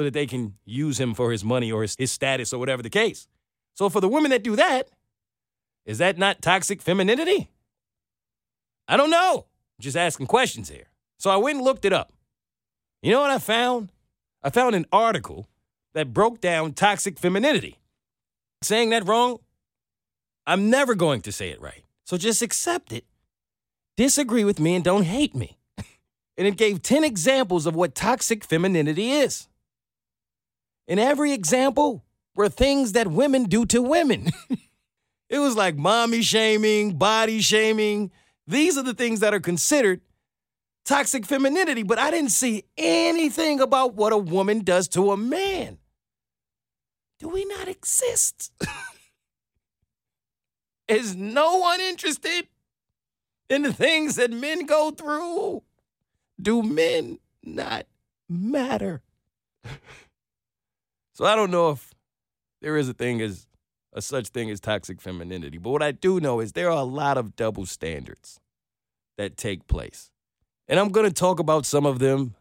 so 0.00 0.04
that 0.04 0.14
they 0.14 0.26
can 0.26 0.54
use 0.64 0.98
him 0.98 1.12
for 1.12 1.30
his 1.30 1.44
money 1.44 1.70
or 1.70 1.82
his, 1.82 1.94
his 1.98 2.10
status 2.10 2.54
or 2.54 2.58
whatever 2.58 2.82
the 2.82 2.88
case. 2.88 3.28
So 3.74 3.90
for 3.90 4.00
the 4.00 4.08
women 4.08 4.30
that 4.30 4.42
do 4.42 4.56
that, 4.56 4.88
is 5.84 5.98
that 5.98 6.16
not 6.16 6.40
toxic 6.40 6.80
femininity? 6.80 7.50
I 8.88 8.96
don't 8.96 9.10
know. 9.10 9.44
Just 9.78 9.98
asking 9.98 10.26
questions 10.26 10.70
here. 10.70 10.86
So 11.18 11.28
I 11.28 11.36
went 11.36 11.56
and 11.56 11.66
looked 11.66 11.84
it 11.84 11.92
up. 11.92 12.14
You 13.02 13.12
know 13.12 13.20
what 13.20 13.30
I 13.30 13.38
found? 13.38 13.92
I 14.42 14.48
found 14.48 14.74
an 14.74 14.86
article 14.90 15.50
that 15.92 16.14
broke 16.14 16.40
down 16.40 16.72
toxic 16.72 17.18
femininity. 17.18 17.78
Saying 18.62 18.88
that 18.88 19.06
wrong? 19.06 19.40
I'm 20.46 20.70
never 20.70 20.94
going 20.94 21.20
to 21.20 21.30
say 21.30 21.50
it 21.50 21.60
right. 21.60 21.84
So 22.06 22.16
just 22.16 22.40
accept 22.40 22.90
it. 22.90 23.04
Disagree 23.98 24.44
with 24.44 24.60
me 24.60 24.76
and 24.76 24.82
don't 24.82 25.02
hate 25.02 25.34
me. 25.34 25.58
and 26.38 26.46
it 26.46 26.56
gave 26.56 26.80
10 26.80 27.04
examples 27.04 27.66
of 27.66 27.74
what 27.74 27.94
toxic 27.94 28.44
femininity 28.44 29.12
is. 29.12 29.46
In 30.90 30.98
every 30.98 31.32
example 31.32 32.04
were 32.34 32.48
things 32.48 32.92
that 32.92 33.06
women 33.06 33.44
do 33.44 33.64
to 33.66 33.80
women. 33.80 34.32
it 35.28 35.38
was 35.38 35.54
like 35.54 35.76
mommy 35.76 36.20
shaming, 36.20 36.98
body 36.98 37.40
shaming. 37.40 38.10
These 38.48 38.76
are 38.76 38.82
the 38.82 38.92
things 38.92 39.20
that 39.20 39.32
are 39.32 39.38
considered 39.38 40.00
toxic 40.84 41.24
femininity, 41.24 41.84
but 41.84 42.00
I 42.00 42.10
didn't 42.10 42.32
see 42.32 42.64
anything 42.76 43.60
about 43.60 43.94
what 43.94 44.12
a 44.12 44.18
woman 44.18 44.64
does 44.64 44.88
to 44.88 45.12
a 45.12 45.16
man. 45.16 45.78
Do 47.20 47.28
we 47.28 47.44
not 47.44 47.68
exist? 47.68 48.50
Is 50.88 51.14
no 51.14 51.58
one 51.58 51.80
interested 51.80 52.48
in 53.48 53.62
the 53.62 53.72
things 53.72 54.16
that 54.16 54.32
men 54.32 54.66
go 54.66 54.90
through? 54.90 55.62
Do 56.42 56.64
men 56.64 57.20
not 57.44 57.86
matter? 58.28 59.02
so 61.20 61.26
I 61.26 61.36
don't 61.36 61.50
know 61.50 61.68
if 61.68 61.92
there 62.62 62.78
is 62.78 62.88
a 62.88 62.94
thing 62.94 63.20
as 63.20 63.46
a 63.92 64.00
such 64.00 64.28
thing 64.28 64.48
as 64.48 64.58
toxic 64.58 65.02
femininity. 65.02 65.58
But 65.58 65.68
what 65.68 65.82
I 65.82 65.92
do 65.92 66.18
know 66.18 66.40
is 66.40 66.52
there 66.52 66.70
are 66.70 66.78
a 66.78 66.82
lot 66.82 67.18
of 67.18 67.36
double 67.36 67.66
standards 67.66 68.40
that 69.18 69.36
take 69.36 69.66
place. 69.66 70.10
And 70.66 70.80
I'm 70.80 70.88
going 70.88 71.06
to 71.06 71.12
talk 71.12 71.38
about 71.38 71.66
some 71.66 71.84
of 71.84 71.98
them 71.98 72.36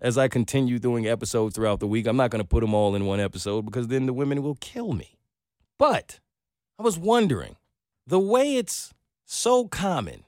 as 0.00 0.16
I 0.16 0.28
continue 0.28 0.78
doing 0.78 1.06
episodes 1.06 1.54
throughout 1.54 1.80
the 1.80 1.86
week. 1.86 2.06
I'm 2.06 2.16
not 2.16 2.30
going 2.30 2.42
to 2.42 2.48
put 2.48 2.62
them 2.62 2.72
all 2.72 2.94
in 2.94 3.04
one 3.04 3.20
episode 3.20 3.66
because 3.66 3.88
then 3.88 4.06
the 4.06 4.14
women 4.14 4.42
will 4.42 4.54
kill 4.54 4.94
me. 4.94 5.18
But 5.78 6.18
I 6.78 6.82
was 6.82 6.98
wondering 6.98 7.56
the 8.06 8.18
way 8.18 8.56
it's 8.56 8.94
so 9.26 9.68
common 9.68 10.24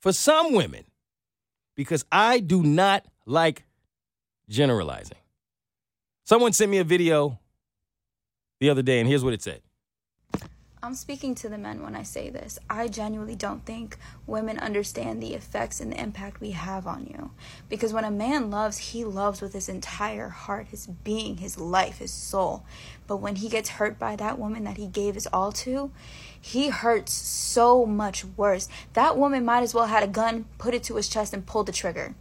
for 0.00 0.12
some 0.12 0.52
women, 0.52 0.84
because 1.74 2.04
I 2.12 2.40
do 2.40 2.62
not 2.62 3.06
like 3.24 3.64
generalizing. 4.50 5.16
Someone 6.28 6.52
sent 6.52 6.72
me 6.72 6.78
a 6.78 6.82
video 6.82 7.38
the 8.58 8.68
other 8.68 8.82
day, 8.82 8.98
and 8.98 9.08
here's 9.08 9.22
what 9.22 9.32
it 9.32 9.42
said. 9.42 9.62
I'm 10.82 10.96
speaking 10.96 11.36
to 11.36 11.48
the 11.48 11.56
men 11.56 11.84
when 11.84 11.94
I 11.94 12.02
say 12.02 12.30
this. 12.30 12.58
I 12.68 12.88
genuinely 12.88 13.36
don't 13.36 13.64
think 13.64 13.96
women 14.26 14.58
understand 14.58 15.22
the 15.22 15.34
effects 15.34 15.80
and 15.80 15.92
the 15.92 16.00
impact 16.00 16.40
we 16.40 16.50
have 16.50 16.84
on 16.84 17.06
you. 17.06 17.30
Because 17.68 17.92
when 17.92 18.02
a 18.02 18.10
man 18.10 18.50
loves, 18.50 18.78
he 18.78 19.04
loves 19.04 19.40
with 19.40 19.52
his 19.52 19.68
entire 19.68 20.30
heart, 20.30 20.66
his 20.72 20.88
being, 20.88 21.36
his 21.36 21.60
life, 21.60 21.98
his 21.98 22.10
soul. 22.12 22.64
But 23.06 23.18
when 23.18 23.36
he 23.36 23.48
gets 23.48 23.68
hurt 23.68 23.96
by 23.96 24.16
that 24.16 24.36
woman 24.36 24.64
that 24.64 24.78
he 24.78 24.88
gave 24.88 25.14
his 25.14 25.28
all 25.28 25.52
to, 25.52 25.92
he 26.40 26.70
hurts 26.70 27.12
so 27.12 27.86
much 27.86 28.24
worse. 28.24 28.68
That 28.94 29.16
woman 29.16 29.44
might 29.44 29.62
as 29.62 29.74
well 29.74 29.86
had 29.86 30.02
a 30.02 30.08
gun, 30.08 30.46
put 30.58 30.74
it 30.74 30.82
to 30.84 30.96
his 30.96 31.08
chest, 31.08 31.32
and 31.32 31.46
pulled 31.46 31.66
the 31.66 31.72
trigger. 31.72 32.16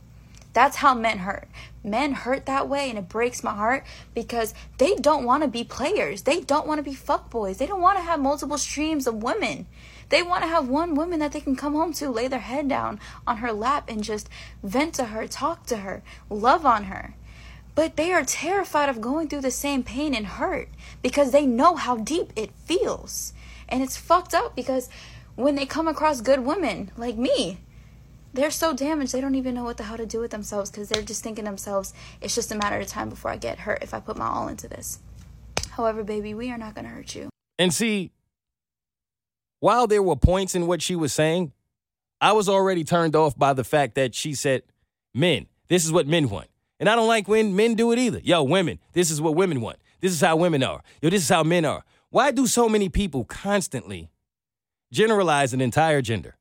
That's 0.56 0.78
how 0.78 0.94
men 0.94 1.20
hurt. 1.20 1.50
Men 1.84 2.14
hurt 2.14 2.46
that 2.46 2.70
way, 2.70 2.90
and 2.90 2.98
it 2.98 3.10
breaks 3.10 3.44
my 3.44 3.54
heart 3.54 3.86
because 4.14 4.54
they 4.78 4.96
don't 4.96 5.26
want 5.26 5.44
to 5.44 5.50
be 5.50 5.66
players. 5.66 6.22
They 6.22 6.40
don't 6.40 6.66
want 6.66 6.80
to 6.80 6.90
be 6.90 6.96
fuckboys. 6.96 7.58
They 7.58 7.68
don't 7.68 7.82
want 7.82 7.98
to 7.98 8.04
have 8.04 8.22
multiple 8.22 8.58
streams 8.58 9.06
of 9.06 9.22
women. 9.22 9.68
They 10.08 10.24
want 10.24 10.44
to 10.44 10.48
have 10.48 10.70
one 10.70 10.96
woman 10.96 11.20
that 11.20 11.34
they 11.34 11.42
can 11.42 11.58
come 11.58 11.74
home 11.74 11.92
to, 11.96 12.10
lay 12.10 12.30
their 12.30 12.40
head 12.40 12.70
down 12.70 13.02
on 13.28 13.38
her 13.38 13.52
lap, 13.52 13.90
and 13.90 14.02
just 14.02 14.30
vent 14.64 14.94
to 14.94 15.06
her, 15.06 15.28
talk 15.28 15.66
to 15.66 15.78
her, 15.80 16.02
love 16.30 16.66
on 16.66 16.86
her. 16.86 17.16
But 17.76 17.98
they 17.98 18.14
are 18.14 18.24
terrified 18.24 18.88
of 18.88 19.02
going 19.02 19.28
through 19.28 19.42
the 19.42 19.52
same 19.52 19.84
pain 19.84 20.16
and 20.16 20.26
hurt 20.26 20.70
because 21.02 21.32
they 21.32 21.46
know 21.46 21.76
how 21.76 21.98
deep 21.98 22.32
it 22.38 22.52
feels. 22.64 23.34
And 23.68 23.84
it's 23.84 23.98
fucked 23.98 24.34
up 24.34 24.56
because 24.56 24.88
when 25.36 25.56
they 25.56 25.66
come 25.66 25.90
across 25.90 26.22
good 26.22 26.40
women 26.40 26.92
like 26.96 27.18
me, 27.18 27.58
they're 28.36 28.52
so 28.52 28.74
damaged 28.74 29.14
they 29.14 29.22
don't 29.22 29.36
even 29.36 29.56
know 29.56 29.64
what 29.64 29.78
the 29.78 29.84
hell 29.84 29.98
to 29.98 30.06
do 30.06 30.20
with 30.20 30.32
themselves 30.32 30.70
because 30.70 30.90
they're 30.90 31.02
just 31.02 31.24
thinking 31.24 31.46
themselves 31.46 31.94
it's 32.22 32.36
just 32.36 32.52
a 32.52 32.56
matter 32.56 32.78
of 32.80 32.88
time 32.88 33.10
before 33.10 33.32
i 33.32 33.38
get 33.38 33.60
hurt 33.60 33.82
if 33.82 33.94
i 33.94 34.00
put 34.00 34.18
my 34.18 34.28
all 34.28 34.48
into 34.48 34.68
this 34.68 35.00
however 35.72 36.04
baby 36.04 36.34
we 36.34 36.52
are 36.52 36.58
not 36.58 36.74
going 36.76 36.86
to 36.86 36.92
hurt 36.92 37.16
you 37.16 37.30
And 37.58 37.74
see, 37.74 38.12
while 39.60 39.88
there 39.88 40.04
were 40.04 40.18
points 40.18 40.56
in 40.56 40.68
what 40.68 40.82
she 40.82 40.96
was 40.96 41.14
saying, 41.14 41.54
I 42.20 42.34
was 42.34 42.50
already 42.50 42.84
turned 42.84 43.16
off 43.16 43.38
by 43.38 43.54
the 43.54 43.64
fact 43.64 43.96
that 43.96 44.14
she 44.14 44.34
said, 44.34 44.64
men, 45.14 45.48
this 45.70 45.86
is 45.86 45.92
what 45.92 46.06
men 46.08 46.30
want. 46.30 46.48
And 46.80 46.90
I 46.90 46.96
don't 46.96 47.08
like 47.08 47.28
when 47.30 47.56
men 47.56 47.76
do 47.76 47.94
it 47.94 48.00
either. 48.00 48.20
Yo, 48.24 48.44
women, 48.44 48.80
this 48.92 49.10
is 49.10 49.22
what 49.22 49.36
women 49.36 49.62
want. 49.62 49.78
This 50.02 50.12
is 50.12 50.20
how 50.20 50.36
women 50.36 50.62
are. 50.64 50.82
Yo, 51.02 51.10
this 51.10 51.24
is 51.24 51.30
how 51.30 51.44
men 51.44 51.64
are. 51.64 51.84
Why 52.10 52.32
do 52.32 52.46
so 52.48 52.68
many 52.68 52.90
people 52.90 53.24
constantly 53.24 54.10
generalize 54.92 55.54
an 55.54 55.62
entire 55.62 56.02
gender? 56.02 56.36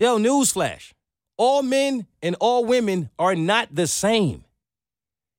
Yo, 0.00 0.18
newsflash. 0.18 0.94
All 1.36 1.62
men 1.62 2.06
and 2.22 2.34
all 2.40 2.64
women 2.64 3.10
are 3.18 3.34
not 3.34 3.74
the 3.74 3.86
same. 3.86 4.44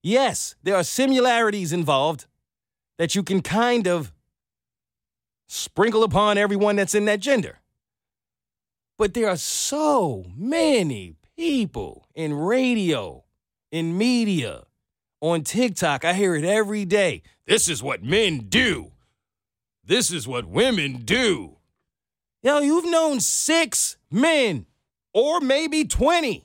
Yes, 0.04 0.54
there 0.62 0.76
are 0.76 0.84
similarities 0.84 1.74
involved 1.74 2.28
that 3.00 3.16
you 3.16 3.24
can 3.24 3.42
kind 3.42 3.88
of 3.88 4.14
sprinkle 5.48 6.04
upon 6.04 6.38
everyone 6.38 6.76
that's 6.76 6.94
in 6.94 7.06
that 7.06 7.20
gender. 7.20 7.58
But 9.00 9.16
there 9.16 9.30
are 9.30 9.38
so 9.38 10.28
many 10.38 11.16
people 11.36 12.06
in 12.14 12.32
radio, 12.32 13.24
in 13.72 13.98
media, 13.98 14.66
on 15.22 15.42
TikTok. 15.42 16.06
I 16.06 16.14
hear 16.14 16.36
it 16.36 16.46
every 16.46 16.86
day. 16.86 17.24
This 17.48 17.68
is 17.68 17.82
what 17.82 18.04
men 18.04 18.46
do. 18.48 18.92
This 19.84 20.12
is 20.12 20.28
what 20.28 20.46
women 20.46 20.98
do. 21.04 21.58
Yo, 22.44 22.60
you've 22.60 22.86
known 22.86 23.20
six 23.20 23.98
men, 24.10 24.66
or 25.14 25.40
maybe 25.40 25.86
20. 25.86 26.44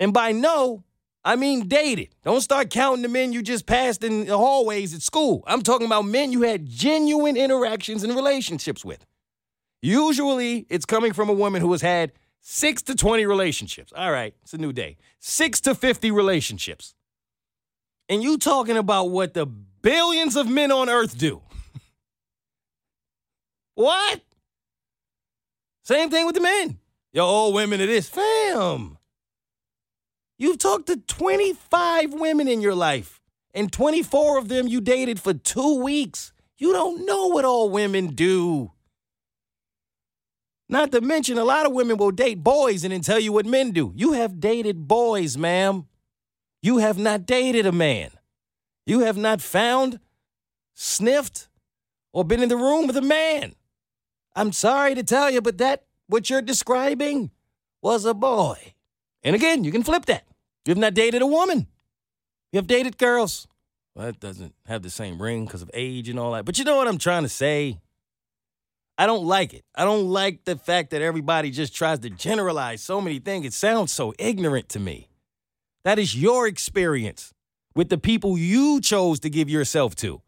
And 0.00 0.12
by 0.12 0.32
no, 0.32 0.84
I 1.24 1.36
mean 1.36 1.66
dated. 1.66 2.10
Don't 2.24 2.42
start 2.42 2.70
counting 2.70 3.02
the 3.02 3.08
men 3.08 3.32
you 3.32 3.42
just 3.42 3.66
passed 3.66 4.04
in 4.04 4.26
the 4.26 4.36
hallways 4.36 4.94
at 4.94 5.02
school. 5.02 5.42
I'm 5.46 5.62
talking 5.62 5.86
about 5.86 6.02
men 6.02 6.30
you 6.30 6.42
had 6.42 6.66
genuine 6.66 7.36
interactions 7.36 8.04
and 8.04 8.14
relationships 8.14 8.84
with. 8.84 9.04
Usually, 9.80 10.66
it's 10.68 10.84
coming 10.84 11.12
from 11.12 11.28
a 11.28 11.32
woman 11.32 11.62
who 11.62 11.72
has 11.72 11.82
had 11.82 12.12
six 12.40 12.82
to 12.82 12.94
20 12.94 13.24
relationships. 13.26 13.92
All 13.96 14.10
right, 14.10 14.34
it's 14.42 14.52
a 14.52 14.58
new 14.58 14.72
day. 14.72 14.96
Six 15.20 15.60
to 15.62 15.74
50 15.74 16.10
relationships. 16.10 16.94
And 18.08 18.22
you 18.22 18.38
talking 18.38 18.76
about 18.76 19.10
what 19.10 19.34
the 19.34 19.46
billions 19.46 20.36
of 20.36 20.48
men 20.48 20.72
on 20.72 20.88
earth 20.88 21.16
do. 21.16 21.42
what? 23.74 24.20
Same 25.88 26.10
thing 26.10 26.26
with 26.26 26.34
the 26.34 26.42
men. 26.42 26.76
Yo, 27.14 27.24
all 27.24 27.54
women 27.54 27.80
it 27.80 27.88
is. 27.88 28.10
Fam. 28.10 28.98
You've 30.38 30.58
talked 30.58 30.86
to 30.88 30.98
25 30.98 32.12
women 32.12 32.46
in 32.46 32.60
your 32.60 32.74
life, 32.74 33.22
and 33.54 33.72
24 33.72 34.36
of 34.36 34.48
them 34.48 34.68
you 34.68 34.82
dated 34.82 35.18
for 35.18 35.32
two 35.32 35.82
weeks. 35.82 36.34
You 36.58 36.74
don't 36.74 37.06
know 37.06 37.28
what 37.28 37.46
all 37.46 37.70
women 37.70 38.08
do. 38.08 38.72
Not 40.68 40.92
to 40.92 41.00
mention, 41.00 41.38
a 41.38 41.44
lot 41.44 41.64
of 41.64 41.72
women 41.72 41.96
will 41.96 42.10
date 42.10 42.44
boys 42.44 42.84
and 42.84 42.92
then 42.92 43.00
tell 43.00 43.18
you 43.18 43.32
what 43.32 43.46
men 43.46 43.70
do. 43.70 43.94
You 43.96 44.12
have 44.12 44.40
dated 44.40 44.86
boys, 44.86 45.38
ma'am. 45.38 45.86
You 46.60 46.76
have 46.78 46.98
not 46.98 47.24
dated 47.24 47.64
a 47.64 47.72
man. 47.72 48.10
You 48.84 49.00
have 49.00 49.16
not 49.16 49.40
found, 49.40 50.00
sniffed, 50.74 51.48
or 52.12 52.24
been 52.24 52.42
in 52.42 52.50
the 52.50 52.58
room 52.58 52.86
with 52.86 52.96
a 52.98 53.00
man. 53.00 53.54
I'm 54.38 54.52
sorry 54.52 54.94
to 54.94 55.02
tell 55.02 55.32
you, 55.32 55.40
but 55.40 55.58
that, 55.58 55.82
what 56.06 56.30
you're 56.30 56.40
describing, 56.40 57.32
was 57.82 58.04
a 58.04 58.14
boy. 58.14 58.56
And 59.24 59.34
again, 59.34 59.64
you 59.64 59.72
can 59.72 59.82
flip 59.82 60.06
that. 60.06 60.24
You've 60.64 60.78
not 60.78 60.94
dated 60.94 61.22
a 61.22 61.26
woman. 61.26 61.66
You 62.52 62.58
have 62.58 62.68
dated 62.68 62.98
girls. 62.98 63.48
Well, 63.96 64.06
that 64.06 64.20
doesn't 64.20 64.54
have 64.66 64.82
the 64.82 64.90
same 64.90 65.20
ring 65.20 65.46
because 65.46 65.60
of 65.60 65.72
age 65.74 66.08
and 66.08 66.20
all 66.20 66.32
that. 66.32 66.44
But 66.44 66.56
you 66.56 66.64
know 66.64 66.76
what 66.76 66.86
I'm 66.86 66.98
trying 66.98 67.24
to 67.24 67.28
say? 67.28 67.80
I 68.96 69.06
don't 69.06 69.24
like 69.24 69.54
it. 69.54 69.64
I 69.74 69.84
don't 69.84 70.06
like 70.06 70.44
the 70.44 70.54
fact 70.54 70.90
that 70.90 71.02
everybody 71.02 71.50
just 71.50 71.74
tries 71.74 71.98
to 72.00 72.10
generalize 72.10 72.80
so 72.80 73.00
many 73.00 73.18
things. 73.18 73.44
It 73.44 73.54
sounds 73.54 73.92
so 73.92 74.14
ignorant 74.20 74.68
to 74.68 74.78
me. 74.78 75.08
That 75.82 75.98
is 75.98 76.14
your 76.14 76.46
experience 76.46 77.34
with 77.74 77.88
the 77.88 77.98
people 77.98 78.38
you 78.38 78.80
chose 78.80 79.18
to 79.20 79.30
give 79.30 79.50
yourself 79.50 79.96
to. 79.96 80.22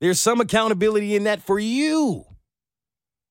There's 0.00 0.18
some 0.18 0.40
accountability 0.40 1.14
in 1.14 1.24
that 1.24 1.42
for 1.42 1.58
you. 1.58 2.24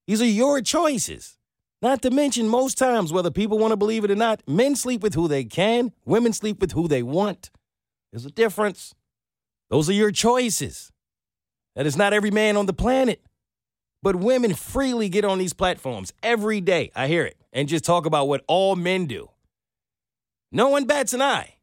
These 0.07 0.21
are 0.21 0.25
your 0.25 0.61
choices. 0.61 1.37
Not 1.81 2.01
to 2.01 2.09
mention, 2.09 2.47
most 2.47 2.77
times, 2.77 3.13
whether 3.13 3.29
people 3.29 3.59
want 3.59 3.71
to 3.71 3.77
believe 3.77 4.03
it 4.03 4.09
or 4.09 4.15
not, 4.15 4.41
men 4.47 4.75
sleep 4.75 5.03
with 5.03 5.13
who 5.13 5.27
they 5.27 5.43
can, 5.43 5.91
women 6.05 6.33
sleep 6.33 6.59
with 6.59 6.71
who 6.71 6.87
they 6.87 7.03
want. 7.03 7.51
There's 8.11 8.25
a 8.25 8.31
difference. 8.31 8.95
Those 9.69 9.89
are 9.89 9.93
your 9.93 10.11
choices. 10.11 10.91
That 11.75 11.85
is 11.85 11.97
not 11.97 12.13
every 12.13 12.31
man 12.31 12.57
on 12.57 12.65
the 12.65 12.73
planet. 12.73 13.21
But 14.01 14.15
women 14.15 14.55
freely 14.55 15.09
get 15.09 15.25
on 15.25 15.37
these 15.37 15.53
platforms 15.53 16.13
every 16.23 16.61
day. 16.61 16.91
I 16.95 17.07
hear 17.07 17.25
it. 17.25 17.37
And 17.51 17.67
just 17.67 17.85
talk 17.85 18.05
about 18.05 18.27
what 18.27 18.43
all 18.47 18.75
men 18.75 19.05
do. 19.05 19.29
No 20.51 20.69
one 20.69 20.85
bats 20.85 21.13
an 21.13 21.21
eye. 21.21 21.55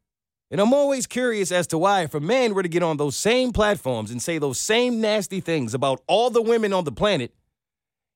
And 0.50 0.61
I'm 0.61 0.74
always 0.74 1.07
curious 1.07 1.50
as 1.50 1.66
to 1.68 1.78
why, 1.78 2.02
if 2.02 2.14
a 2.14 2.20
man 2.20 2.54
were 2.54 2.62
to 2.62 2.68
get 2.68 2.83
on 2.83 2.98
those 2.98 3.16
same 3.16 3.52
platforms 3.52 4.11
and 4.11 4.22
say 4.22 4.38
those 4.38 4.61
same 4.61 5.00
nasty 5.00 5.40
things 5.40 5.74
about 5.74 6.02
all 6.07 6.30
the 6.30 6.42
women 6.42 6.72
on 6.72 6.85
the 6.85 6.92
planet, 6.92 7.35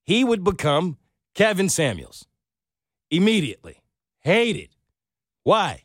he 0.08 0.24
would 0.24 0.42
become 0.42 0.96
Kevin 1.34 1.68
Samuels 1.68 2.26
immediately. 3.10 3.82
Hated. 4.20 4.70
Why? 5.42 5.84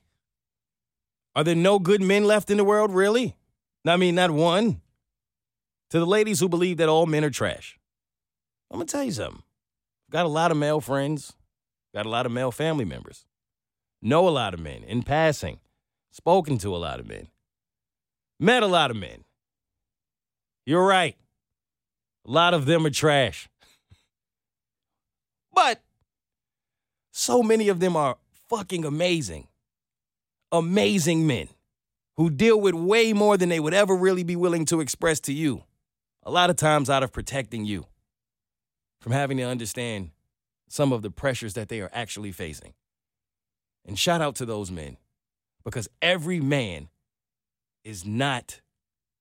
Are 1.35 1.43
there 1.43 1.55
no 1.55 1.77
good 1.77 2.01
men 2.01 2.23
left 2.23 2.49
in 2.49 2.55
the 2.55 2.63
world, 2.63 2.91
really? 2.91 3.35
I 3.85 3.97
mean, 3.97 4.15
not 4.15 4.31
one. 4.31 4.79
To 5.89 5.99
the 5.99 6.05
ladies 6.05 6.39
who 6.39 6.47
believe 6.47 6.77
that 6.77 6.87
all 6.87 7.05
men 7.05 7.25
are 7.25 7.29
trash, 7.29 7.77
I'm 8.71 8.77
going 8.77 8.87
to 8.87 8.91
tell 8.93 9.03
you 9.03 9.11
something. 9.11 9.43
Got 10.09 10.25
a 10.25 10.29
lot 10.29 10.51
of 10.51 10.57
male 10.57 10.79
friends, 10.79 11.33
got 11.93 12.05
a 12.05 12.09
lot 12.09 12.25
of 12.25 12.31
male 12.31 12.51
family 12.51 12.85
members, 12.85 13.25
know 14.01 14.25
a 14.25 14.31
lot 14.31 14.53
of 14.53 14.61
men 14.61 14.85
in 14.85 15.03
passing, 15.03 15.59
spoken 16.11 16.57
to 16.59 16.73
a 16.73 16.77
lot 16.77 17.01
of 17.01 17.09
men, 17.09 17.27
met 18.39 18.63
a 18.63 18.67
lot 18.67 18.89
of 18.89 18.95
men. 18.95 19.25
You're 20.65 20.87
right. 20.87 21.17
A 22.25 22.31
lot 22.31 22.53
of 22.53 22.65
them 22.65 22.85
are 22.85 22.89
trash. 22.89 23.49
But 25.53 25.81
so 27.11 27.43
many 27.43 27.69
of 27.69 27.79
them 27.79 27.95
are 27.95 28.17
fucking 28.49 28.85
amazing. 28.85 29.47
Amazing 30.51 31.25
men. 31.27 31.49
who 32.15 32.29
deal 32.29 32.59
with 32.59 32.75
way 32.75 33.13
more 33.13 33.37
than 33.37 33.49
they 33.49 33.59
would 33.59 33.73
ever 33.73 33.95
really 33.95 34.23
be 34.23 34.35
willing 34.35 34.65
to 34.65 34.81
express 34.81 35.19
to 35.21 35.33
you, 35.33 35.63
a 36.23 36.31
lot 36.31 36.49
of 36.49 36.55
times 36.55 36.89
out 36.89 37.03
of 37.03 37.11
protecting 37.11 37.65
you 37.65 37.85
from 39.01 39.11
having 39.11 39.37
to 39.37 39.43
understand 39.43 40.11
some 40.69 40.93
of 40.93 41.01
the 41.01 41.11
pressures 41.11 41.55
that 41.55 41.69
they 41.69 41.81
are 41.81 41.89
actually 41.93 42.31
facing. 42.31 42.73
And 43.85 43.97
shout 43.97 44.21
out 44.21 44.35
to 44.35 44.45
those 44.45 44.71
men 44.71 44.97
because 45.63 45.89
every 46.01 46.39
man 46.39 46.89
is 47.83 48.05
not 48.05 48.61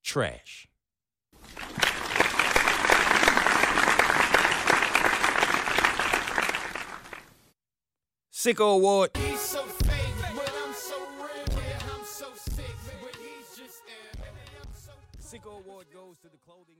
trash. 0.05 0.68
Sicko 8.42 8.74
Award. 8.74 9.12
Sicko 15.20 15.59
Award 15.64 15.87
goes 15.94 16.18
to 16.18 16.28
the 16.28 16.38
clothing. 16.44 16.74